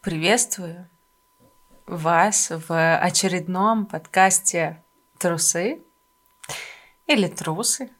[0.00, 0.88] Приветствую
[1.86, 4.82] вас в очередном подкасте
[5.18, 5.82] «Трусы»
[7.06, 7.90] или «Трусы».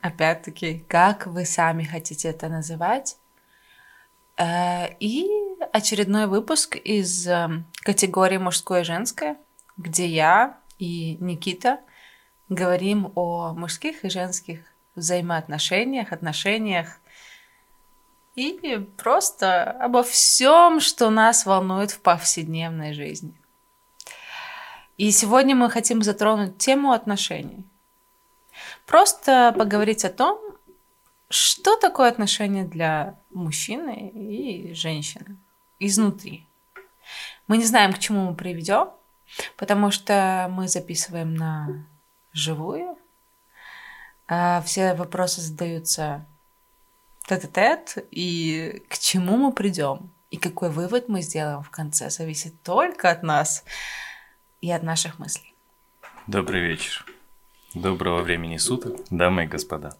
[0.00, 3.16] Опять-таки, как вы сами хотите это называть.
[4.36, 5.28] Э, и
[5.72, 9.36] очередной выпуск из э, категории «Мужское и женское»,
[9.76, 11.80] где я и Никита
[12.48, 14.60] говорим о мужских и женских
[14.94, 16.98] взаимоотношениях, отношениях
[18.34, 23.34] и просто обо всем, что нас волнует в повседневной жизни.
[24.96, 27.64] И сегодня мы хотим затронуть тему отношений.
[28.86, 30.38] Просто поговорить о том,
[31.28, 35.38] что такое отношения для мужчины и женщины
[35.78, 36.46] изнутри.
[37.46, 38.90] Мы не знаем, к чему мы приведем,
[39.56, 41.86] потому что мы записываем на
[42.32, 42.96] живую.
[44.28, 46.24] А все вопросы задаются
[47.22, 53.10] тет-а-тет, и к чему мы придем, и какой вывод мы сделаем в конце, зависит только
[53.10, 53.64] от нас
[54.60, 55.54] и от наших мыслей.
[56.26, 57.04] Добрый вечер.
[57.74, 59.96] Доброго времени суток, дамы и господа.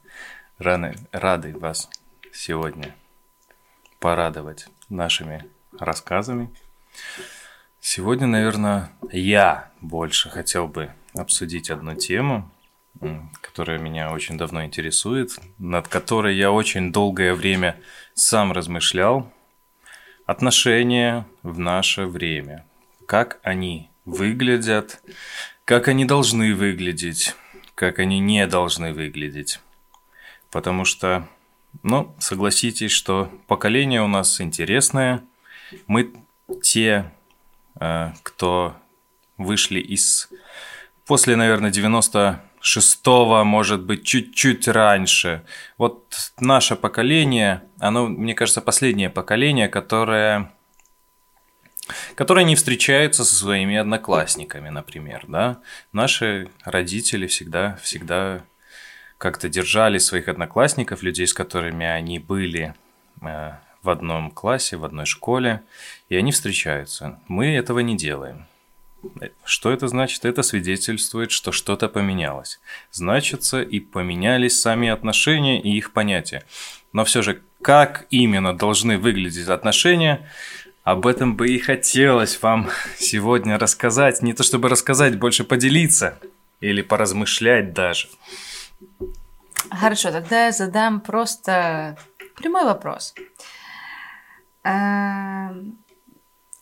[0.59, 1.89] Раны, рады вас
[2.33, 2.95] сегодня
[3.98, 6.50] порадовать нашими рассказами.
[7.81, 12.50] Сегодня, наверное, я больше хотел бы обсудить одну тему,
[13.41, 17.79] которая меня очень давно интересует, над которой я очень долгое время
[18.15, 19.31] сам размышлял.
[20.27, 22.65] Отношения в наше время.
[23.07, 25.03] Как они выглядят,
[25.65, 27.34] как они должны выглядеть,
[27.75, 29.61] как они не должны выглядеть.
[30.51, 31.27] Потому что,
[31.83, 35.25] ну, согласитесь, что поколение у нас интересное.
[35.87, 36.12] Мы
[36.62, 37.11] те,
[37.81, 38.77] э, кто
[39.39, 40.29] вышли из...
[41.06, 45.43] После, наверное, 90 шестого, может быть, чуть-чуть раньше.
[45.77, 50.51] Вот наше поколение, оно, мне кажется, последнее поколение, которое
[52.15, 55.59] которое не встречается со своими одноклассниками, например, да.
[55.93, 58.45] Наши родители всегда, всегда
[59.19, 62.75] как-то держали своих одноклассников, людей, с которыми они были
[63.21, 63.53] э,
[63.83, 65.62] в одном классе, в одной школе,
[66.09, 67.19] и они встречаются.
[67.27, 68.47] Мы этого не делаем.
[69.45, 70.25] Что это значит?
[70.25, 72.61] Это свидетельствует, что что-то поменялось.
[72.91, 76.45] Значится, и поменялись сами отношения и их понятия.
[76.93, 80.29] Но все же, как именно должны выглядеть отношения,
[80.85, 82.69] об этом бы и хотелось вам
[82.99, 84.23] сегодня рассказать.
[84.23, 86.19] Не то чтобы рассказать, больше поделиться
[86.61, 88.09] или поразмышлять даже.
[89.71, 91.97] Хорошо, тогда я задам просто
[92.37, 93.15] прямой вопрос.
[94.65, 95.79] Эм,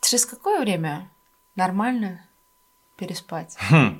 [0.00, 1.10] через какое время
[1.56, 2.24] нормально
[3.00, 3.56] переспать.
[3.70, 3.98] Хм.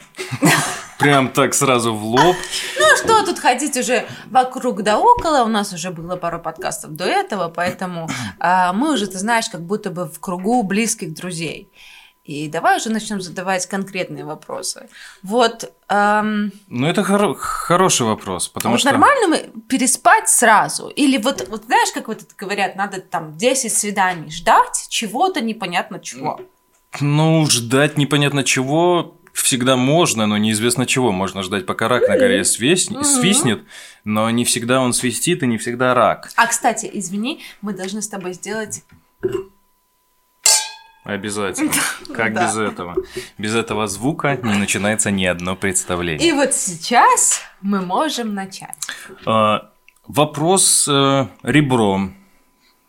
[0.98, 2.36] Прям так сразу в лоб.
[2.78, 7.04] Ну что тут ходить уже вокруг да около, у нас уже было пару подкастов до
[7.04, 8.08] этого, поэтому
[8.38, 11.72] а, мы уже, ты знаешь, как будто бы в кругу близких друзей.
[12.24, 14.88] И давай уже начнем задавать конкретные вопросы.
[15.22, 15.72] Вот.
[15.88, 16.52] Эм...
[16.68, 18.90] Ну, это хоро- хороший вопрос, потому а что...
[18.90, 20.88] нормально мы переспать сразу?
[20.88, 25.98] Или вот, вот знаешь, как вот это говорят, надо там 10 свиданий ждать чего-то непонятно
[25.98, 26.40] чего?
[27.00, 31.12] Ну, ждать непонятно чего всегда можно, но неизвестно чего.
[31.12, 33.62] Можно ждать, пока рак на горе свистнет, свистнет,
[34.04, 36.30] но не всегда он свистит и не всегда рак.
[36.36, 38.82] А, кстати, извини, мы должны с тобой сделать...
[41.02, 41.72] Обязательно.
[42.14, 42.94] Как без этого?
[43.38, 46.28] Без этого звука не начинается ни одно представление.
[46.28, 48.76] И вот сейчас мы можем начать.
[49.24, 49.70] А,
[50.06, 52.19] вопрос э, ребром.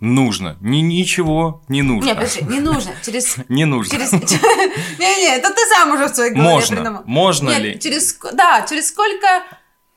[0.02, 0.58] Нужно.
[0.62, 2.08] Ни, ничего не нужно.
[2.08, 2.92] Нет, подожди, не нужно.
[3.06, 3.38] Через...
[3.50, 3.92] Не нужно.
[3.98, 4.12] Через...
[5.00, 6.76] Не-не, это ты сам уже в своей голове Можно.
[6.76, 7.02] придумал.
[7.06, 7.80] Можно Нет, ли?
[7.80, 8.18] Через...
[8.34, 9.28] Да, через сколько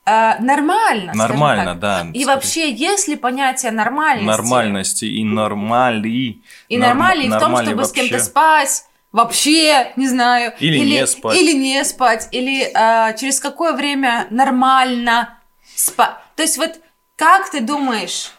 [0.05, 1.11] э, нормально.
[1.15, 2.05] Нормально, да.
[2.13, 4.27] И вообще, есть ли понятие нормальности?
[4.27, 6.41] Нормальности и нормали.
[6.69, 10.53] И нормали в том, чтобы с кем-то спать, вообще, не знаю.
[10.59, 11.35] Или не спать.
[11.35, 12.29] Или не спать.
[12.31, 15.39] Или э, через какое время нормально
[15.75, 16.15] спать.
[16.35, 16.79] То есть вот
[17.15, 18.33] как ты думаешь,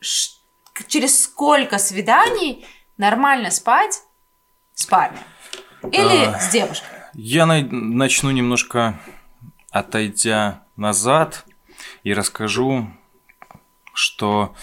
[0.00, 0.33] ш-
[0.88, 2.66] через сколько свиданий
[2.98, 4.02] нормально спать
[4.74, 5.20] с парнем?
[5.92, 6.38] Или А.
[6.40, 6.88] с девушкой?
[7.14, 8.98] Я на- начну немножко
[9.70, 11.44] отойдя назад
[12.02, 12.88] и расскажу,
[13.92, 14.54] что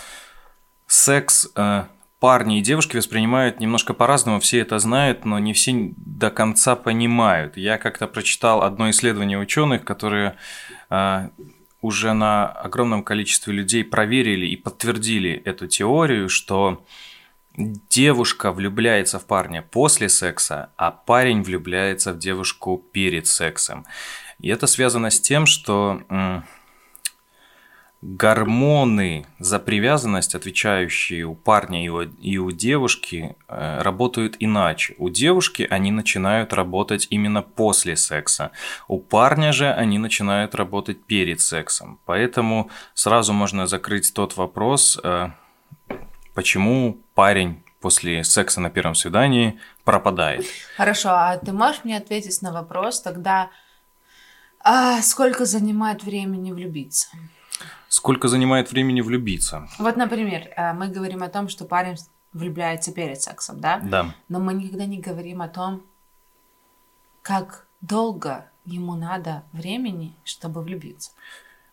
[0.88, 1.86] секс э,
[2.20, 7.56] парни и девушки воспринимают немножко по-разному, все это знают, но не все до конца понимают.
[7.58, 10.36] Я как-то прочитал одно исследование ученых, которые
[10.90, 11.30] э,
[11.82, 16.86] уже на огромном количестве людей проверили и подтвердили эту теорию, что
[17.56, 23.86] девушка влюбляется в парня после секса, а парень влюбляется в девушку перед сексом.
[24.40, 26.02] И это связано с тем, что
[28.02, 34.96] гормоны за привязанность, отвечающие у парня и у, и у девушки, э, работают иначе.
[34.98, 38.52] У девушки они начинают работать именно после секса.
[38.88, 42.00] У парня же они начинают работать перед сексом.
[42.06, 45.30] Поэтому сразу можно закрыть тот вопрос, э,
[46.34, 50.46] почему парень после секса на первом свидании пропадает.
[50.76, 53.52] Хорошо, а ты можешь мне ответить на вопрос тогда,
[54.60, 57.08] а сколько занимает времени влюбиться?
[57.88, 59.68] Сколько занимает времени влюбиться?
[59.78, 61.98] Вот, например, э, мы говорим о том, что парень
[62.34, 63.80] влюбляется перед сексом, да?
[63.84, 64.16] Да.
[64.30, 65.84] Но мы никогда не говорим о том,
[67.22, 71.12] как долго ему надо времени, чтобы влюбиться.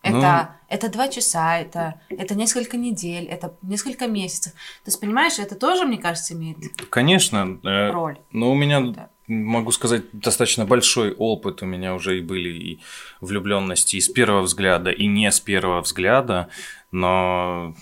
[0.01, 4.53] Это, ну, это два часа, это, это несколько недель, это несколько месяцев.
[4.53, 6.57] То есть, понимаешь, это тоже, мне кажется, имеет
[6.89, 7.59] Конечно.
[7.63, 8.17] Э, роль.
[8.31, 9.09] Но у меня, да.
[9.29, 11.61] Могу сказать, достаточно большой опыт.
[11.61, 12.79] У меня уже и были и
[13.21, 16.49] влюбленности и с первого взгляда, и не с первого взгляда.
[16.91, 17.75] Но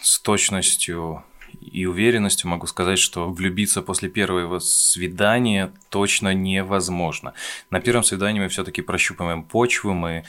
[0.00, 1.24] с точностью
[1.60, 7.34] и уверенностью могу сказать, что влюбиться после первого свидания точно невозможно.
[7.70, 10.24] На первом свидании мы все-таки прощупываем почву, мы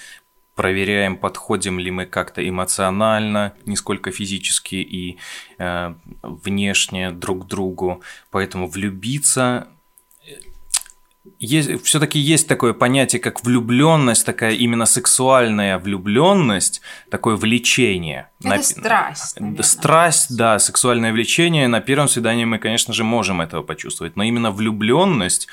[0.55, 5.17] проверяем, подходим ли мы как-то эмоционально, не сколько физически и
[5.57, 5.93] э,
[6.23, 8.01] внешне друг к другу.
[8.31, 9.67] Поэтому влюбиться
[11.83, 18.29] все-таки есть такое понятие, как влюбленность, такая именно сексуальная влюбленность, такое влечение.
[18.39, 18.63] Это на...
[18.63, 19.39] страсть.
[19.39, 19.63] Наверное.
[19.63, 21.67] Страсть, да, сексуальное влечение.
[21.67, 25.47] На первом свидании мы, конечно же, можем этого почувствовать, но именно влюбленность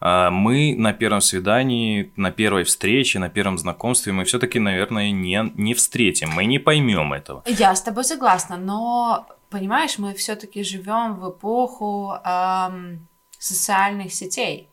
[0.00, 5.50] а, мы на первом свидании, на первой встрече, на первом знакомстве мы все-таки, наверное, не,
[5.54, 7.42] не встретим, мы не поймем этого.
[7.46, 14.68] Я с тобой согласна, но понимаешь, мы все-таки живем в эпоху эм, социальных сетей.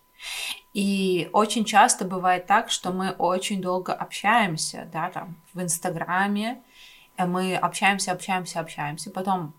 [0.73, 6.61] И очень часто бывает так, что мы очень долго общаемся, да, там, в Инстаграме,
[7.17, 9.53] э, мы общаемся, общаемся, общаемся, потом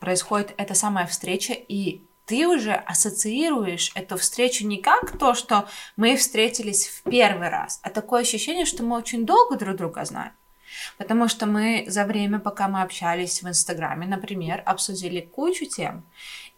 [0.00, 5.66] происходит эта самая встреча, и ты уже ассоциируешь эту встречу не как то, что
[5.96, 10.32] мы встретились в первый раз, а такое ощущение, что мы очень долго друг друга знаем.
[10.98, 16.04] Потому что мы за время, пока мы общались в Инстаграме, например, обсудили кучу тем,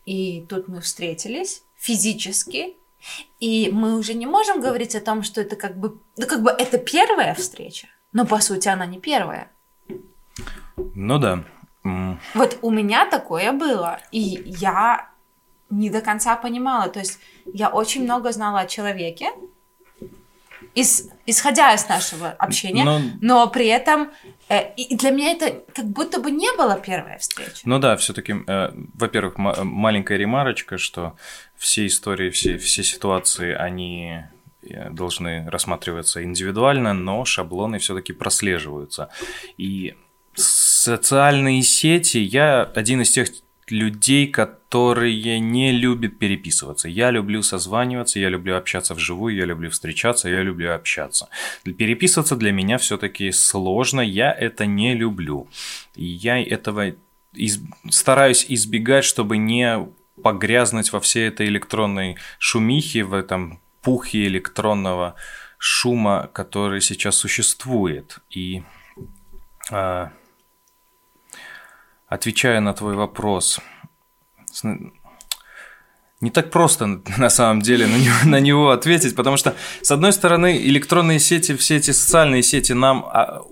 [0.04, 2.76] и тут мы встретились физически,
[3.38, 6.50] и мы уже не можем говорить о том, что это как бы, ну как бы
[6.50, 9.50] это первая встреча, но по сути она не первая.
[10.94, 11.44] Ну да.
[12.34, 15.10] Вот у меня такое было, и я
[15.70, 16.88] не до конца понимала.
[16.88, 19.30] То есть я очень много знала о человеке,
[20.74, 24.10] из, исходя из нашего общения, но, но при этом
[24.48, 27.60] э, и для меня это как будто бы не было первая встреча.
[27.64, 31.16] Ну да, все-таки, э, во-первых, маленькая ремарочка, что
[31.56, 34.22] все истории, все, все ситуации, они
[34.62, 39.08] э, должны рассматриваться индивидуально, но шаблоны все-таки прослеживаются.
[39.56, 39.96] И
[40.34, 43.28] социальные сети, я один из тех
[43.70, 46.88] людей, которые не любят переписываться.
[46.88, 51.28] Я люблю созваниваться, я люблю общаться вживую, я люблю встречаться, я люблю общаться.
[51.64, 55.48] Переписываться для меня все-таки сложно, я это не люблю.
[55.94, 56.94] Я этого
[57.32, 57.60] из...
[57.90, 59.86] стараюсь избегать, чтобы не
[60.22, 65.14] погрязнуть во всей этой электронной шумихе, в этом пухе электронного
[65.58, 68.18] шума, который сейчас существует.
[68.30, 68.62] И
[69.70, 70.10] а,
[72.10, 73.60] отвечая на твой вопрос,
[76.20, 80.12] не так просто на самом деле на него, на него ответить, потому что, с одной
[80.12, 83.42] стороны, электронные сети, все эти социальные сети нам а,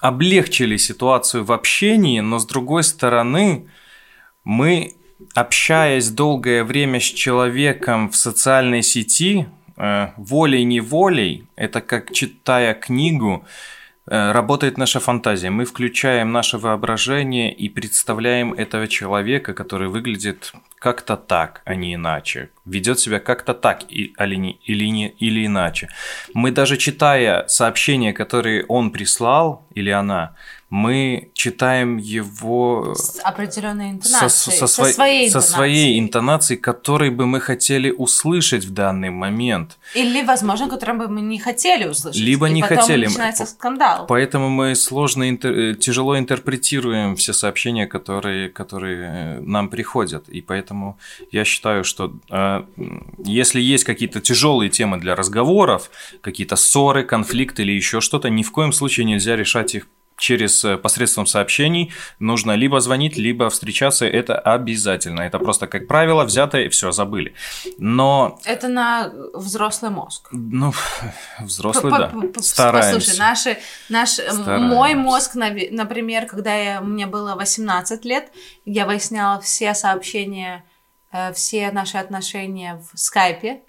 [0.00, 3.68] облегчили ситуацию в общении, но с другой стороны,
[4.44, 4.94] мы,
[5.34, 13.44] общаясь долгое время с человеком в социальной сети, э, волей-неволей, это как читая книгу,
[14.06, 15.50] работает наша фантазия.
[15.50, 22.50] Мы включаем наше воображение и представляем этого человека, который выглядит как-то так, а не иначе.
[22.64, 25.88] Ведет себя как-то так или, не, или, не, или иначе.
[26.34, 30.36] Мы даже читая сообщения, которые он прислал или она,
[30.68, 37.10] мы читаем его с определенной интонацией, со, со, со, со, своей, со своей интонацией, которой
[37.10, 39.78] бы мы хотели услышать в данный момент.
[39.94, 42.20] Или, возможно, которой бы мы не хотели услышать.
[42.20, 43.06] Либо и не потом хотели.
[43.06, 44.06] начинается скандал.
[44.08, 45.52] Поэтому мы сложно, интер...
[45.52, 50.28] Э, тяжело интерпретируем все сообщения, которые, которые э, нам приходят.
[50.28, 50.98] И поэтому
[51.30, 52.64] я считаю, что э,
[53.24, 55.90] если есть какие-то тяжелые темы для разговоров,
[56.22, 60.76] какие-то ссоры, конфликты или еще что-то, ни в коем случае нельзя решать их через э,
[60.76, 64.06] посредством сообщений нужно либо звонить, либо встречаться.
[64.06, 65.22] Это обязательно.
[65.22, 67.34] Это просто, как правило, взято и все, забыли.
[67.78, 68.38] Но...
[68.44, 70.28] Это на взрослый мозг.
[70.32, 70.72] Ну,
[71.40, 72.12] взрослый, да.
[72.40, 73.10] Стараемся.
[73.10, 73.58] Послушай, наши,
[73.88, 78.32] наш, мой мозг, например, когда я, мне было 18 лет,
[78.64, 80.64] я выясняла все сообщения,
[81.12, 83.60] э, все наши отношения в скайпе.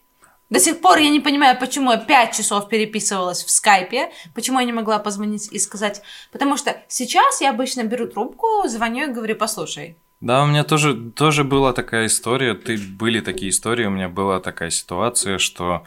[0.50, 4.66] До сих пор я не понимаю, почему я пять часов переписывалась в скайпе, почему я
[4.66, 6.02] не могла позвонить и сказать.
[6.32, 9.98] Потому что сейчас я обычно беру трубку, звоню и говорю, послушай.
[10.20, 14.40] Да, у меня тоже, тоже была такая история, ты, были такие истории, у меня была
[14.40, 15.84] такая ситуация, что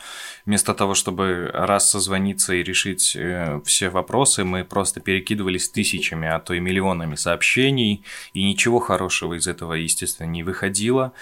[0.46, 6.38] вместо того, чтобы раз созвониться и решить э, все вопросы, мы просто перекидывались тысячами, а
[6.38, 11.12] то и миллионами сообщений, и ничего хорошего из этого, естественно, не выходило.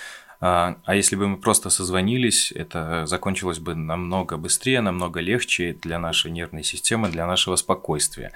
[0.40, 5.98] А, а если бы мы просто созвонились, это закончилось бы намного быстрее, намного легче для
[5.98, 8.32] нашей нервной системы, для нашего спокойствия.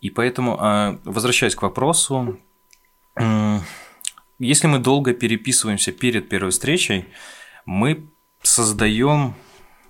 [0.00, 2.38] И поэтому, а, возвращаясь к вопросу,
[4.38, 7.06] если мы долго переписываемся перед первой встречей,
[7.66, 8.06] мы
[8.42, 9.34] создаем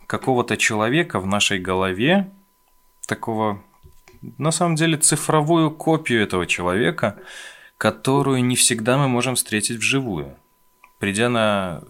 [0.07, 2.31] какого-то человека в нашей голове,
[3.07, 3.63] такого,
[4.39, 7.19] на самом деле, цифровую копию этого человека,
[7.79, 10.37] которую не всегда мы можем встретить вживую
[11.03, 11.83] придя на,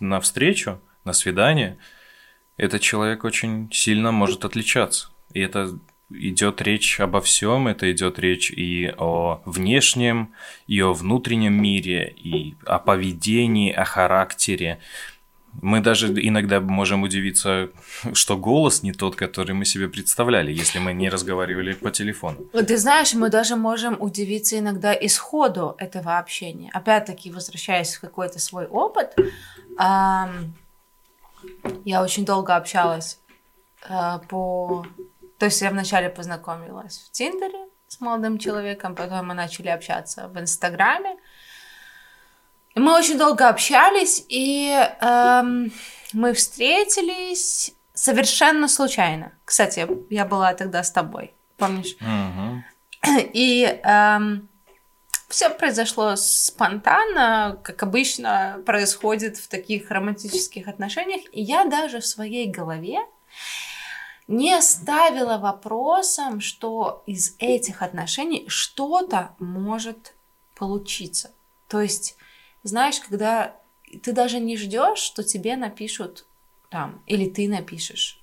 [0.00, 1.78] на встречу, на свидание,
[2.56, 5.10] этот человек очень сильно может отличаться.
[5.32, 5.78] И это
[6.10, 10.34] идет речь обо всем, это идет речь и о внешнем,
[10.66, 14.80] и о внутреннем мире, и о поведении, о характере.
[15.62, 17.68] Мы даже иногда можем удивиться,
[18.12, 22.38] что голос не тот, который мы себе представляли, если мы не разговаривали по телефону.
[22.52, 26.70] Ты знаешь, мы даже можем удивиться иногда исходу этого общения.
[26.72, 29.16] Опять-таки, возвращаясь в какой-то свой опыт,
[31.84, 33.18] я очень долго общалась
[33.88, 34.86] э, по...
[35.38, 40.38] То есть я вначале познакомилась в Тиндере с молодым человеком, потом мы начали общаться в
[40.38, 41.16] Инстаграме,
[42.74, 44.68] мы очень долго общались, и
[45.00, 45.72] эм,
[46.12, 49.32] мы встретились совершенно случайно.
[49.44, 51.96] Кстати, я была тогда с тобой, помнишь?
[52.00, 53.18] Угу.
[53.32, 54.48] И эм,
[55.28, 61.22] все произошло спонтанно, как обычно происходит в таких романтических отношениях.
[61.32, 63.00] И я даже в своей голове
[64.26, 70.14] не ставила вопросом, что из этих отношений что-то может
[70.54, 71.30] получиться.
[71.68, 72.16] То есть
[72.64, 73.56] знаешь, когда
[74.02, 76.26] ты даже не ждешь, что тебе напишут
[76.70, 78.20] там, или ты напишешь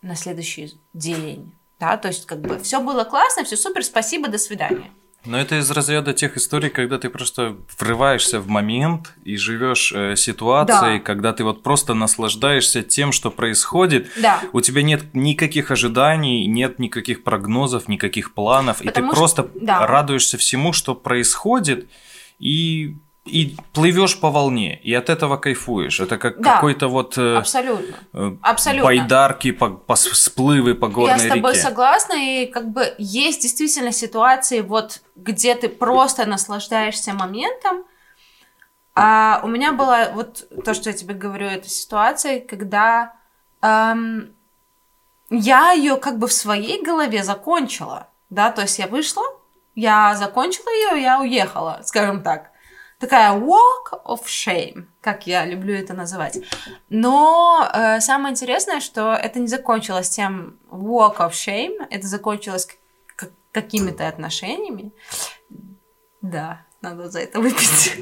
[0.00, 4.38] на следующий день, да, то есть как бы все было классно, все супер, спасибо, до
[4.38, 4.90] свидания.
[5.24, 10.16] Но это из разряда тех историй, когда ты просто врываешься в момент и живешь э,
[10.16, 11.04] ситуацией, да.
[11.04, 14.10] когда ты вот просто наслаждаешься тем, что происходит.
[14.20, 14.40] Да.
[14.52, 19.16] У тебя нет никаких ожиданий, нет никаких прогнозов, никаких планов, Потому и ты что...
[19.16, 19.86] просто да.
[19.86, 21.88] радуешься всему, что происходит,
[22.40, 26.00] и и плывешь по волне, и от этого кайфуешь.
[26.00, 28.84] Это как да, какой-то вот э, абсолютно, э, абсолютно.
[28.84, 31.26] байдарки, по, по сплывы по горной реке.
[31.26, 31.62] Я с тобой реке.
[31.62, 37.84] согласна, и как бы есть действительно ситуации, вот где ты просто наслаждаешься моментом.
[38.94, 43.14] А у меня была вот то, что я тебе говорю, это ситуация, когда
[43.62, 44.34] эм,
[45.30, 49.22] я ее как бы в своей голове закончила, да, то есть я вышла,
[49.74, 52.51] я закончила ее, я уехала, скажем так
[53.02, 56.38] такая walk of shame, как я люблю это называть.
[56.88, 62.68] Но э, самое интересное, что это не закончилось тем walk of shame, это закончилось
[63.50, 64.92] какими-то отношениями.
[66.20, 67.96] Да, надо за это выпить.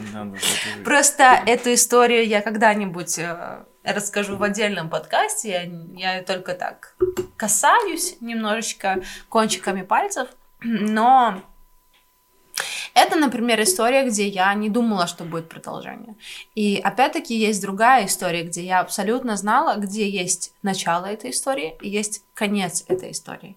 [0.84, 5.48] Просто эту историю я когда-нибудь э, расскажу в отдельном подкасте.
[5.96, 6.94] Я, я только так
[7.38, 10.28] касаюсь немножечко кончиками пальцев,
[10.60, 11.42] но
[12.94, 16.16] это, например, история, где я не думала, что будет продолжение.
[16.54, 21.88] И опять-таки есть другая история, где я абсолютно знала, где есть начало этой истории и
[21.88, 23.56] есть конец этой истории.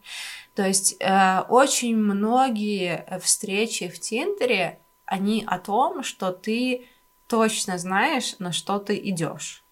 [0.56, 6.86] То есть э, очень многие встречи в Тиндере, они о том, что ты
[7.28, 9.64] точно знаешь, на что ты идешь.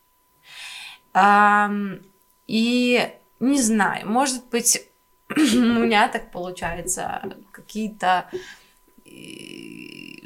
[1.14, 2.02] Эм,
[2.48, 4.88] и не знаю, может быть,
[5.30, 7.22] у меня так получается
[7.52, 8.30] какие-то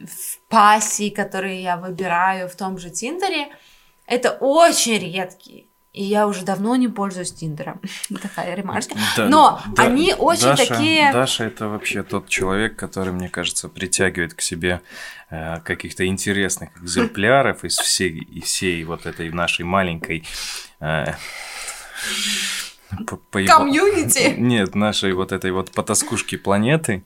[0.06, 3.48] в пассии, которые я выбираю в том же Тиндере,
[4.06, 5.66] это очень редкие.
[5.96, 7.80] И я уже давно не пользуюсь Тиндером.
[8.22, 8.96] Такая ремарка.
[9.16, 11.14] Да, Но да, они очень Даша, такие...
[11.14, 14.82] Даша это вообще тот человек, который, мне кажется, притягивает к себе
[15.30, 20.26] э, каких-то интересных экземпляров из всей, из всей вот этой нашей маленькой...
[20.82, 21.14] Э,
[23.32, 24.36] Комьюнити?
[24.38, 27.04] Нет, нашей вот этой вот потаскушки планеты.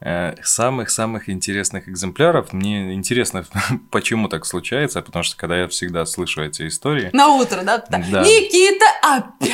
[0.00, 2.52] Э, самых-самых интересных экземпляров.
[2.52, 3.44] Мне интересно,
[3.90, 7.10] почему так случается, потому что когда я всегда слышу эти истории...
[7.12, 7.84] На утро, да?
[7.88, 7.98] да.
[7.98, 9.52] Никита опять!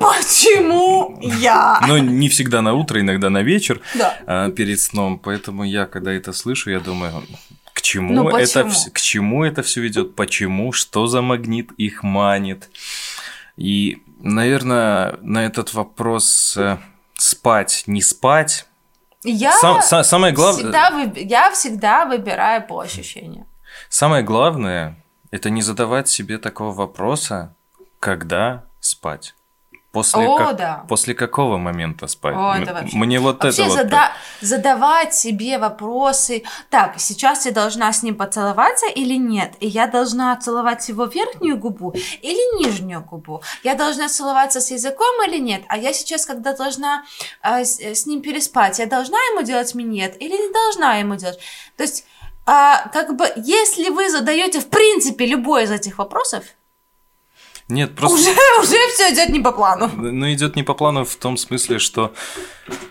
[0.00, 1.80] Почему я?
[1.86, 4.18] Ну, не всегда на утро, иногда на вечер да.
[4.26, 5.18] А, перед сном.
[5.18, 7.22] Поэтому я, когда это слышу, я думаю,
[7.72, 10.14] к чему, ну, это, к чему это все ведет?
[10.14, 10.72] Почему?
[10.72, 12.70] Что за магнит их манит?
[13.56, 16.78] И, наверное, на этот вопрос э,
[17.14, 18.66] спать, не спать.
[19.22, 20.62] Я Сам, са, самое главное.
[20.62, 23.46] Всегда вы, я всегда выбираю по ощущениям.
[23.88, 24.96] Самое главное
[25.30, 27.54] это не задавать себе такого вопроса,
[28.00, 29.34] когда спать.
[29.92, 30.84] После, О, как, да.
[30.88, 32.34] после какого момента спать?
[32.34, 32.96] О, это вообще.
[32.96, 33.78] Мне вот вообще это вот...
[33.78, 34.12] Зада...
[34.40, 36.44] задавать себе вопросы.
[36.70, 39.52] Так, сейчас я должна с ним поцеловаться или нет?
[39.60, 43.42] И я должна целовать его верхнюю губу или нижнюю губу?
[43.64, 45.62] Я должна целоваться с языком или нет?
[45.68, 47.04] А я сейчас, когда должна
[47.42, 51.38] э, с, с ним переспать, я должна ему делать минет или не должна ему делать?
[51.76, 52.06] То есть,
[52.46, 56.44] э, как бы, если вы задаете в принципе любой из этих вопросов,
[57.72, 58.18] нет, просто...
[58.18, 59.90] Уже, уже все идет не по плану.
[59.96, 62.12] Ну, идет не по плану в том смысле, что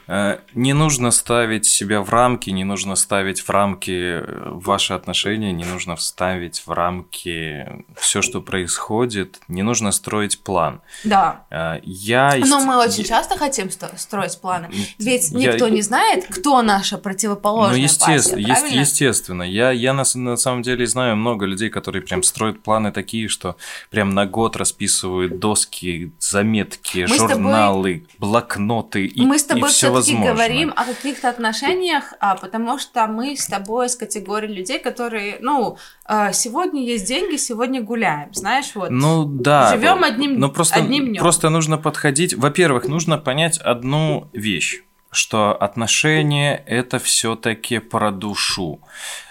[0.07, 5.51] э, не нужно ставить себя в рамки, не нужно ставить в рамки э, ваши отношения,
[5.51, 10.81] не нужно вставить в рамки все, что происходит, не нужно строить план.
[11.03, 11.45] Да.
[11.51, 12.35] Э, я...
[12.45, 15.71] Но мы очень часто хотим строить планы, ведь никто я...
[15.71, 19.43] не знает, кто наша противоположная ну, естественно, пассия, есть, естественно.
[19.43, 23.55] Я, я на, на самом деле знаю много людей, которые прям строят планы такие, что
[23.89, 28.07] прям на год расписывают доски, заметки, мы журналы, тобой...
[28.19, 33.35] блокноты и Мы с тобой все все-таки говорим о каких-то отношениях, а, потому что мы
[33.35, 38.89] с тобой с категории людей, которые, ну, а, сегодня есть деньги, сегодня гуляем, знаешь, вот.
[38.89, 39.75] Ну да.
[39.75, 41.21] Живем одним, ну, просто, одним днем.
[41.21, 42.33] Просто нужно подходить.
[42.33, 48.79] Во-первых, нужно понять одну вещь что отношения это все-таки про душу.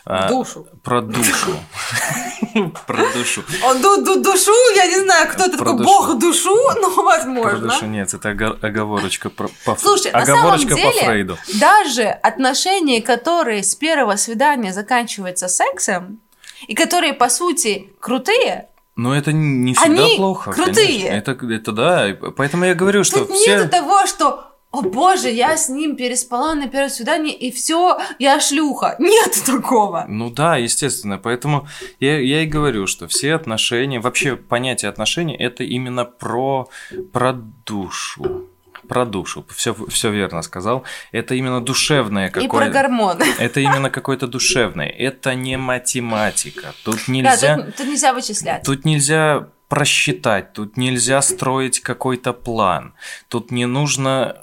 [0.04, 0.66] А, душу.
[0.82, 1.56] Про душу.
[2.86, 3.44] Про душу.
[4.20, 7.50] Душу, я не знаю, кто это такой бог душу, но возможно.
[7.50, 14.16] Про душу нет, это оговорочка по Слушай, на самом деле, даже отношения, которые с первого
[14.16, 16.20] свидания заканчиваются сексом,
[16.66, 20.50] и которые, по сути, крутые, но это не всегда Они плохо.
[20.50, 21.06] крутые.
[21.06, 22.08] Это, это да.
[22.36, 23.56] Поэтому я говорю, что Тут все...
[23.56, 28.38] нет того, что о боже, я с ним переспала на первом свидании, и все, я
[28.40, 28.94] шлюха.
[29.00, 30.04] Нет такого.
[30.08, 31.18] Ну да, естественно.
[31.18, 31.66] Поэтому
[31.98, 36.68] я, я и говорю, что все отношения, вообще понятие отношений, это именно про,
[37.12, 37.32] про
[37.66, 38.46] душу.
[38.88, 40.84] Про душу, все, все верно сказал.
[41.10, 42.56] Это именно душевное какое-то.
[42.56, 43.24] И про гормоны.
[43.38, 44.88] Это именно какое-то душевное.
[44.88, 46.74] Это не математика.
[46.84, 47.56] Тут нельзя.
[47.56, 48.62] Да, тут, тут нельзя вычислять.
[48.62, 52.92] Тут нельзя просчитать, тут нельзя строить какой-то план,
[53.28, 54.36] тут не нужно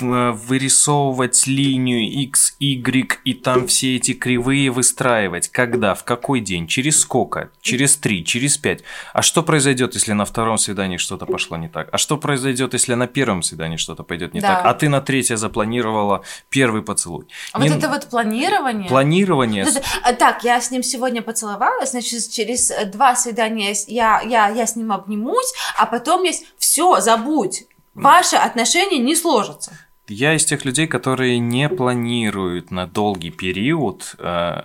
[0.00, 5.48] вырисовывать линию x, y и там все эти кривые выстраивать.
[5.48, 8.80] Когда, в какой день, через сколько, через три, через пять.
[9.12, 11.88] А что произойдет, если на втором свидании что-то пошло не так?
[11.92, 14.56] А что произойдет, если на первом свидании что-то пойдет не да.
[14.56, 14.66] так?
[14.66, 17.26] А ты на третье запланировала первый поцелуй.
[17.52, 17.68] А не...
[17.68, 18.88] вот это вот планирование.
[18.88, 19.64] Планирование.
[19.64, 19.86] Вот это...
[20.02, 24.76] А, так, я с ним сегодня поцеловалась, значит, через два свидания я, я, я с
[24.76, 27.64] ним обнимусь, а потом есть все, забудь
[28.02, 29.72] ваши отношения не сложатся.
[30.08, 34.62] Я из тех людей, которые не планируют на долгий период э,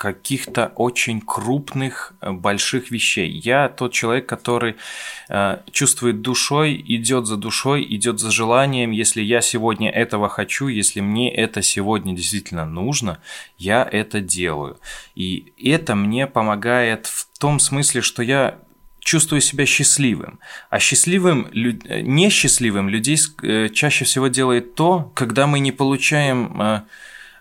[0.00, 3.30] каких-то очень крупных, э, больших вещей.
[3.30, 4.76] Я тот человек, который
[5.28, 8.90] э, чувствует душой, идет за душой, идет за желанием.
[8.90, 13.18] Если я сегодня этого хочу, если мне это сегодня действительно нужно,
[13.58, 14.80] я это делаю.
[15.14, 18.58] И это мне помогает в том смысле, что я
[19.00, 20.38] чувствую себя счастливым.
[20.70, 26.80] А счастливым, несчастливым людей э, чаще всего делает то, когда мы не получаем э,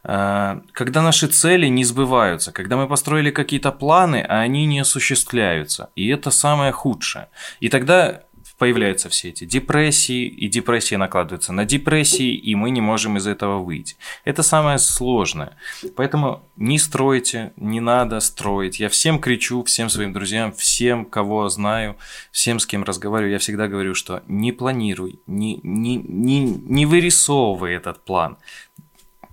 [0.03, 5.89] э, когда наши цели не сбываются, когда мы построили какие-то планы, а они не осуществляются.
[5.95, 7.27] И это самое худшее.
[7.59, 8.23] И тогда
[8.59, 13.59] появляются все эти депрессии, и депрессии накладываются на депрессии, и мы не можем из этого
[13.59, 13.95] выйти.
[14.25, 15.55] Это самое сложное.
[15.95, 18.79] Поэтому не стройте, не надо строить.
[18.79, 21.95] Я всем кричу, всем своим друзьям, всем, кого знаю,
[22.31, 27.73] всем, с кем разговариваю, я всегда говорю, что не планируй, не, не, не, не вырисовывай
[27.73, 28.37] этот план.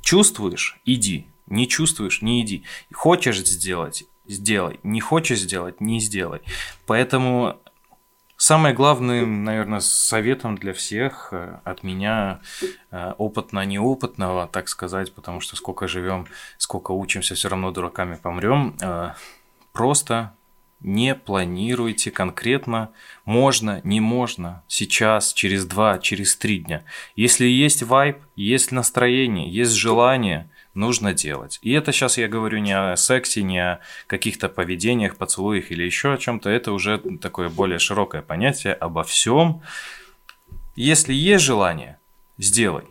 [0.03, 1.27] Чувствуешь– иди.
[1.49, 2.63] Не чувствуешь– не иди.
[2.93, 4.79] Хочешь сделать– сделай.
[4.85, 6.43] Не хочешь сделать– не сделай.
[6.87, 7.57] Поэтому
[8.37, 12.41] Самое главное, наверное, советом для всех э, от меня
[12.91, 16.27] э, опытно-неопытного, так сказать, потому что сколько живем,
[16.59, 18.77] сколько учимся, все равно дураками помрем.
[18.83, 19.13] Э,
[19.73, 20.35] просто
[20.81, 22.91] не планируйте конкретно
[23.25, 26.85] можно, не можно, сейчас, через два, через три дня.
[27.17, 31.59] Если есть вайб, есть настроение, есть желание, нужно делать.
[31.63, 36.13] И это сейчас я говорю не о сексе, не о каких-то поведениях, поцелуях или еще
[36.13, 36.49] о чем-то.
[36.51, 39.63] Это уже такое более широкое понятие обо всем.
[40.77, 41.99] Если есть желание,
[42.39, 42.85] сделай.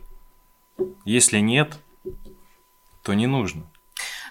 [1.05, 1.77] Если нет,
[3.03, 3.63] то не нужно.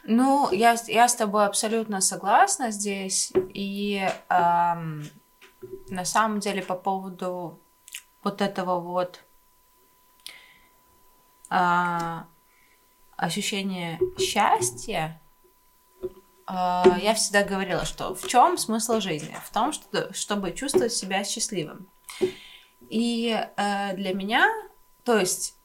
[0.07, 3.33] Ну, я, я с тобой абсолютно согласна здесь.
[3.55, 5.05] И эм,
[5.89, 7.59] на самом деле по поводу
[8.23, 9.25] вот этого вот
[11.51, 12.23] э,
[13.17, 15.21] ощущения счастья,
[16.03, 19.37] э, я всегда говорила, что в чем смысл жизни?
[19.45, 21.89] В том, что, чтобы чувствовать себя счастливым.
[22.89, 24.49] И э, для меня,
[25.05, 25.57] то есть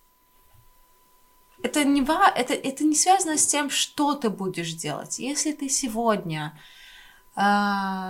[1.61, 5.19] это не, это, это не связано с тем, что ты будешь делать.
[5.19, 6.57] Если ты сегодня
[7.35, 7.39] э,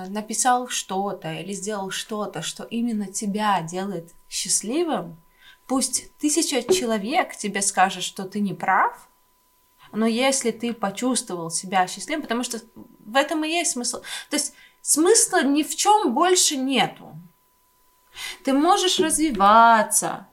[0.10, 5.18] написал что-то или сделал что-то, что именно тебя делает счастливым,
[5.68, 9.09] пусть тысяча человек тебе скажет, что ты не прав,
[9.92, 12.60] но если ты почувствовал себя счастливым, потому что
[13.06, 14.02] в этом и есть смысл.
[14.30, 17.16] То есть смысла ни в чем больше нету.
[18.44, 20.28] Ты можешь развиваться,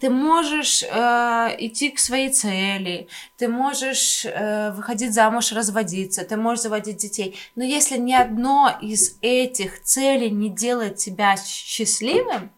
[0.00, 6.62] ты можешь э, идти к своей цели, ты можешь э, выходить замуж, разводиться, ты можешь
[6.62, 7.38] заводить детей.
[7.54, 12.50] Но если ни одно из этих целей не делает тебя счастливым,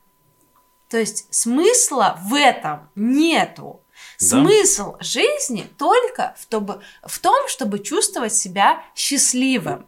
[0.88, 3.81] то есть смысла в этом нету.
[4.22, 4.28] Да.
[4.28, 9.86] Смысл жизни только в, том, в том, чтобы чувствовать себя счастливым.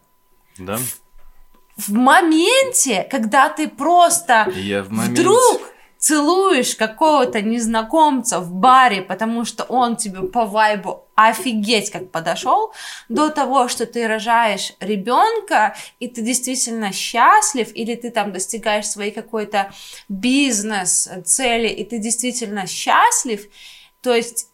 [0.57, 0.77] Да.
[0.77, 5.21] В, в моменте, когда ты просто Я в моменте...
[5.21, 5.61] вдруг
[5.97, 12.73] целуешь какого-то незнакомца в баре, потому что он тебе по вайбу офигеть как подошел,
[13.09, 19.11] до того, что ты рожаешь ребенка, и ты действительно счастлив, или ты там достигаешь своей
[19.11, 19.71] какой-то
[20.09, 23.47] бизнес-цели, и ты действительно счастлив,
[24.05, 24.51] то есть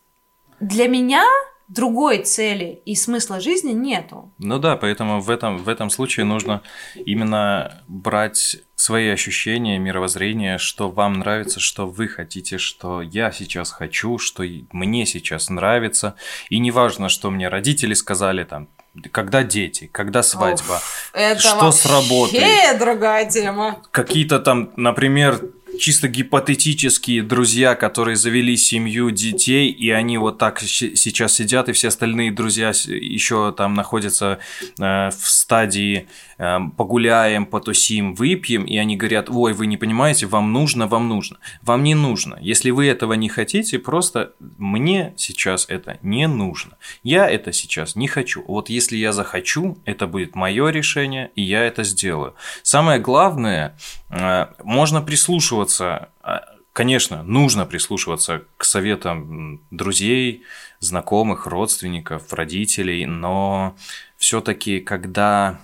[0.62, 1.26] для меня
[1.68, 4.32] другой цели и смысла жизни нету.
[4.38, 6.62] Ну да, поэтому в этом, в этом случае нужно
[6.96, 14.18] именно брать свои ощущения, мировоззрение, что вам нравится, что вы хотите, что я сейчас хочу,
[14.20, 16.16] что мне сейчас нравится.
[16.50, 18.70] И не важно, что мне родители сказали там,
[19.12, 22.78] когда дети, когда свадьба, Оф, это что с работой.
[22.80, 23.82] другая тема.
[23.92, 25.42] Какие-то там, например,
[25.82, 31.88] чисто гипотетические друзья, которые завели семью детей, и они вот так сейчас сидят, и все
[31.88, 34.38] остальные друзья еще там находятся
[34.80, 40.54] э, в стадии э, погуляем, потусим, выпьем, и они говорят, ой, вы не понимаете, вам
[40.54, 41.38] нужно, вам нужно.
[41.64, 42.38] Вам не нужно.
[42.40, 46.78] Если вы этого не хотите, просто мне сейчас это не нужно.
[47.02, 48.44] Я это сейчас не хочу.
[48.48, 52.36] Вот если я захочу, это будет мое решение, и я это сделаю.
[52.62, 53.76] Самое главное,
[54.12, 60.44] э, можно прислушиваться а, Конечно, нужно прислушиваться к советам друзей,
[60.80, 63.76] знакомых, родственников, родителей, но
[64.16, 65.60] все-таки, когда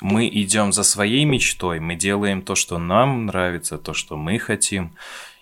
[0.00, 4.94] мы идем за своей мечтой, мы делаем то, что нам нравится, то, что мы хотим,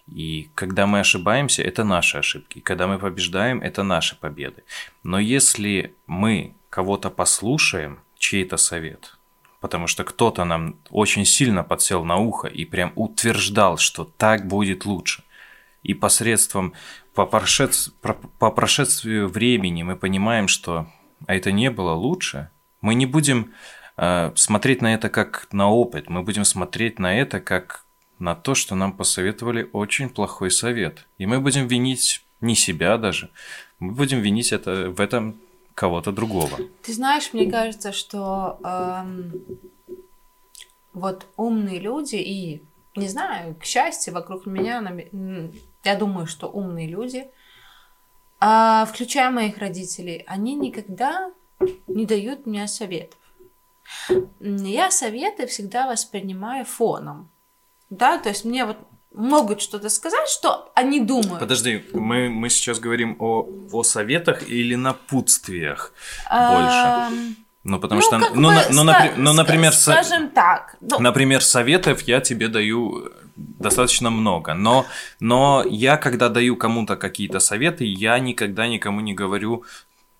[0.08, 2.60] и когда мы ошибаемся, это наши ошибки.
[2.60, 4.64] Когда мы побеждаем, это наши победы.
[5.02, 9.15] Но если мы кого-то послушаем, чей-то совет,
[9.60, 14.84] потому что кто-то нам очень сильно подсел на ухо и прям утверждал, что так будет
[14.84, 15.22] лучше.
[15.82, 16.72] И посредством,
[17.14, 17.90] по, прошед...
[18.38, 20.86] по прошествию времени мы понимаем, что
[21.26, 23.52] а это не было лучше, мы не будем
[23.96, 27.84] э, смотреть на это как на опыт, мы будем смотреть на это как
[28.18, 31.06] на то, что нам посоветовали очень плохой совет.
[31.18, 33.30] И мы будем винить не себя даже,
[33.78, 35.36] мы будем винить это в этом
[35.76, 36.58] кого-то другого.
[36.82, 39.44] Ты знаешь, мне кажется, что эм,
[40.92, 42.62] вот умные люди и
[42.96, 44.82] не знаю, к счастью, вокруг меня,
[45.84, 47.30] я думаю, что умные люди,
[48.40, 51.30] а, включая моих родителей, они никогда
[51.86, 53.18] не дают мне советов.
[54.40, 57.30] Я советы всегда воспринимаю фоном.
[57.90, 58.78] Да, то есть мне вот
[59.16, 61.40] могут что-то сказать, что они думают.
[61.40, 65.92] Подожди, мы, мы сейчас говорим о, о советах или напутствиях
[66.28, 67.36] а, больше?
[67.64, 70.76] Ну, потому ну, что, ну, бы, ну, напри- ну, например, скажем так.
[70.80, 71.00] Ну...
[71.00, 74.86] Например, советов я тебе даю достаточно много, но,
[75.18, 79.64] но я, когда даю кому-то какие-то советы, я никогда никому не говорю,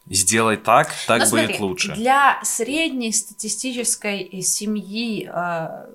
[0.08, 1.94] сделай так, так но будет смотри, лучше.
[1.94, 5.86] Для средней статистической семьи, э,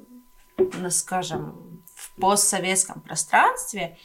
[0.58, 1.71] ну, скажем,
[2.22, 3.98] постсоветском пространстве,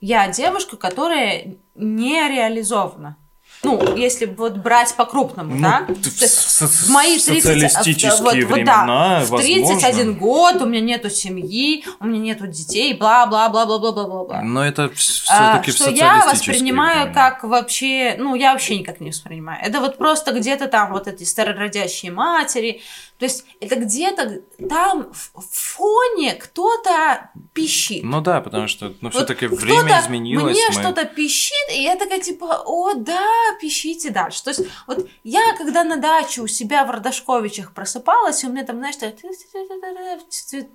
[0.00, 3.16] я девушка, которая не реализована.
[3.62, 5.86] ну, если вот брать по-крупному, Ну, да?
[5.86, 10.12] То в со- в мои 30, социалистические вот- вот времена, да, в 31 возможно.
[10.12, 14.42] год у меня нету семьи, у меня нету детей, бла-бла-бла-бла-бла-бла-бла.
[14.42, 17.14] Но это А, все-таки в что я воспринимаю времена.
[17.30, 19.58] как вообще, ну, я вообще никак не воспринимаю.
[19.64, 22.82] Это вот просто где-то там вот эти старородящие матери,
[23.18, 28.02] то есть это где-то там в фоне кто-то пищит.
[28.02, 30.56] Ну да, потому что ну, Вот все-таки время изменилось.
[30.56, 33.22] Мне мы- что-то пищит, и я такая типа, о, да,
[33.60, 34.42] пищите дальше.
[34.42, 38.64] То есть вот я, когда на даче у себя в Родошковичах просыпалась, и у меня
[38.64, 38.96] там, знаешь,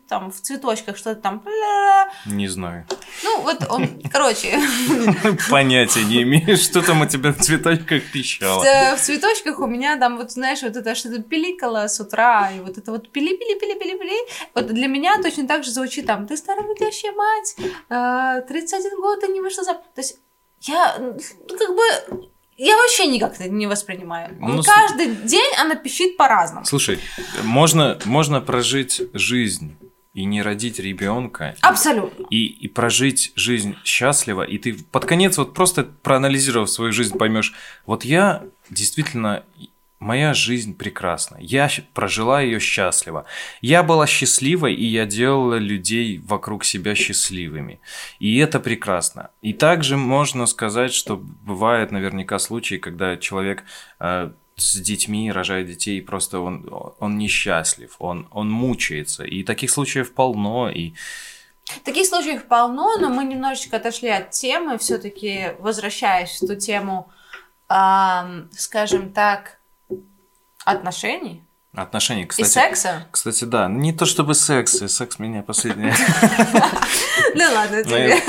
[0.08, 1.44] там в цветочках что-то там,
[2.26, 2.88] Не знаю.
[3.24, 4.60] ну вот он, короче,
[5.50, 8.64] Понятия не имею, что там у тебя в цветочках пищало.
[8.96, 12.78] в цветочках у меня там вот, знаешь, вот это что-то пиликало с утра, и вот
[12.78, 14.18] это вот пили-пили-пили-пили-пили.
[14.56, 17.56] Вот для меня точно так же звучит там, ты старородящая мать,
[17.90, 19.74] э, 31 год, ты не вышла за...
[19.74, 20.18] То есть
[20.62, 21.18] я, ну,
[21.58, 24.36] как бы, я вообще никак это не воспринимаю.
[24.40, 26.66] Ну, с- Каждый день она пищит по-разному.
[26.66, 27.00] Слушай,
[27.44, 29.78] можно, можно прожить жизнь
[30.14, 32.26] и не родить ребенка, Абсолютно.
[32.30, 37.54] и, и прожить жизнь счастливо, и ты под конец вот просто проанализировав свою жизнь поймешь,
[37.86, 39.44] вот я действительно
[40.00, 43.26] моя жизнь прекрасна, я прожила ее счастливо,
[43.62, 47.80] я была счастливой и я делала людей вокруг себя счастливыми,
[48.20, 49.32] и это прекрасно.
[49.42, 53.64] И также можно сказать, что бывают наверняка случаи, когда человек
[54.00, 56.68] э, с детьми рожает детей, и просто он,
[57.00, 59.24] он несчастлив, он, он мучается.
[59.24, 60.94] И таких случаев полно, и
[61.84, 67.12] Таких случаев полно, но мы немножечко отошли от темы, все-таки возвращаясь в ту тему,
[67.68, 69.59] ам, скажем так,
[70.72, 71.44] отношений
[71.76, 72.48] отношения, и кстати.
[72.50, 73.08] секса.
[73.12, 75.94] Кстати, да, не то чтобы секс, и секс меня последнее.
[77.36, 78.20] Ну ладно, Ну, тебе.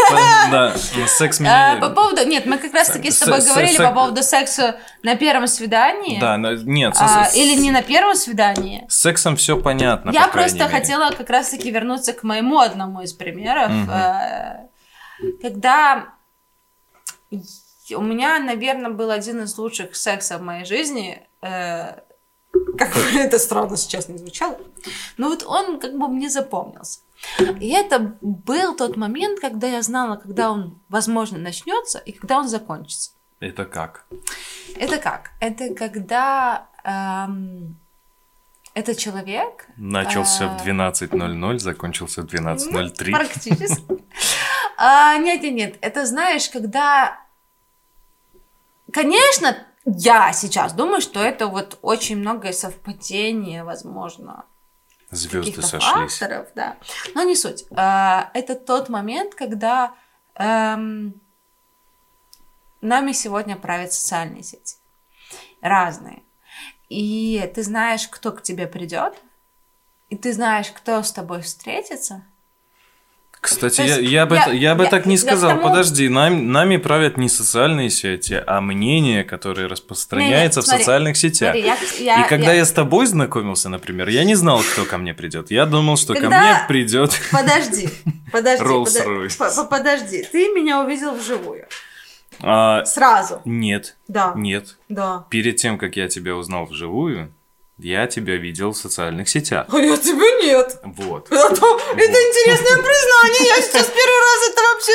[0.50, 1.76] Да, ну, секс А, меня...
[1.80, 2.26] По поводу...
[2.26, 6.20] Нет, мы как раз-таки с тобой говорили по поводу секса на первом свидании.
[6.20, 8.84] Да, нет, а, Или не на первом свидании.
[8.90, 13.70] С сексом все понятно, Я просто хотела как раз-таки вернуться к моему одному из примеров.
[13.88, 14.66] Э,
[15.40, 16.08] Когда
[17.30, 21.26] и- у меня, наверное, был один из лучших сексов в моей жизни.
[22.54, 24.58] Э, Как бы это странно сейчас не звучало.
[25.16, 27.00] Но вот он как бы мне запомнился.
[27.60, 32.48] И это был тот момент, когда я знала, когда он, возможно, начнется и когда он
[32.48, 33.10] закончится.
[33.40, 34.06] Это как?
[34.76, 35.30] Это как?
[35.40, 37.76] Это когда эм,
[38.74, 40.58] этот человек Начался А.
[40.58, 43.10] в 12.00, закончился в 12.03.
[43.10, 43.84] Ну, Практически.
[44.76, 45.78] А, Нет, нет, нет.
[45.82, 47.20] Это знаешь, когда...
[48.92, 54.44] Конечно, я сейчас думаю, что это вот очень многое совпадение, возможно,
[55.10, 56.18] Звезды сошлись.
[56.18, 56.76] факторов, да.
[57.14, 57.64] Но не суть.
[57.76, 59.94] А, Это тот момент, когда
[60.36, 61.20] эм,
[62.80, 64.76] нами сегодня правят социальные сети.
[65.60, 66.22] Разные.
[66.88, 69.14] И ты знаешь, кто к тебе придет,
[70.08, 72.24] и ты знаешь, кто с тобой встретится.
[73.40, 75.50] Кстати, я, я бы, я- это- я бы я- так не сказал.
[75.52, 80.82] тому- Подожди, нам- нами правят не социальные сети, а мнение, которое распространяется Не-не, в смотри,
[80.84, 81.54] социальных сетях.
[81.56, 82.64] Смотри, я- я- И когда я- я...
[82.66, 85.50] с тобой знакомился, например, я не знал, кто ко мне придет.
[85.50, 87.18] Я думал, что ко Когда- мне придет.
[87.32, 87.88] Подожди,
[88.30, 89.38] подожди, Rolls-Royce.
[89.38, 90.26] подо- по- подожди.
[90.30, 91.66] Ты меня увидел вживую.
[92.42, 93.40] А, Сразу.
[93.44, 94.76] нет, Да, нет.
[94.88, 95.24] да.
[95.30, 97.32] Перед тем, как я тебя узнал вживую,
[97.82, 99.66] я тебя видел в социальных сетях.
[99.72, 100.78] А я тебя нет.
[100.82, 101.26] Вот.
[101.30, 104.92] Это, это интересное признание, я сейчас первый раз это вообще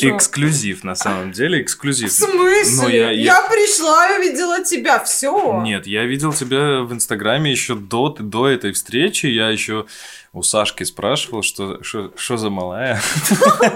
[0.00, 0.16] слышу.
[0.16, 2.10] Эксклюзив, на самом деле, эксклюзив.
[2.10, 2.82] В смысле?
[2.82, 5.60] Ну, я- я, я- пришла и увидела тебя, все.
[5.62, 9.26] Нет, я видел тебя в Инстаграме еще до, до этой встречи.
[9.26, 9.86] Я еще
[10.34, 13.00] у Сашки спрашивал, что, что, что за малая.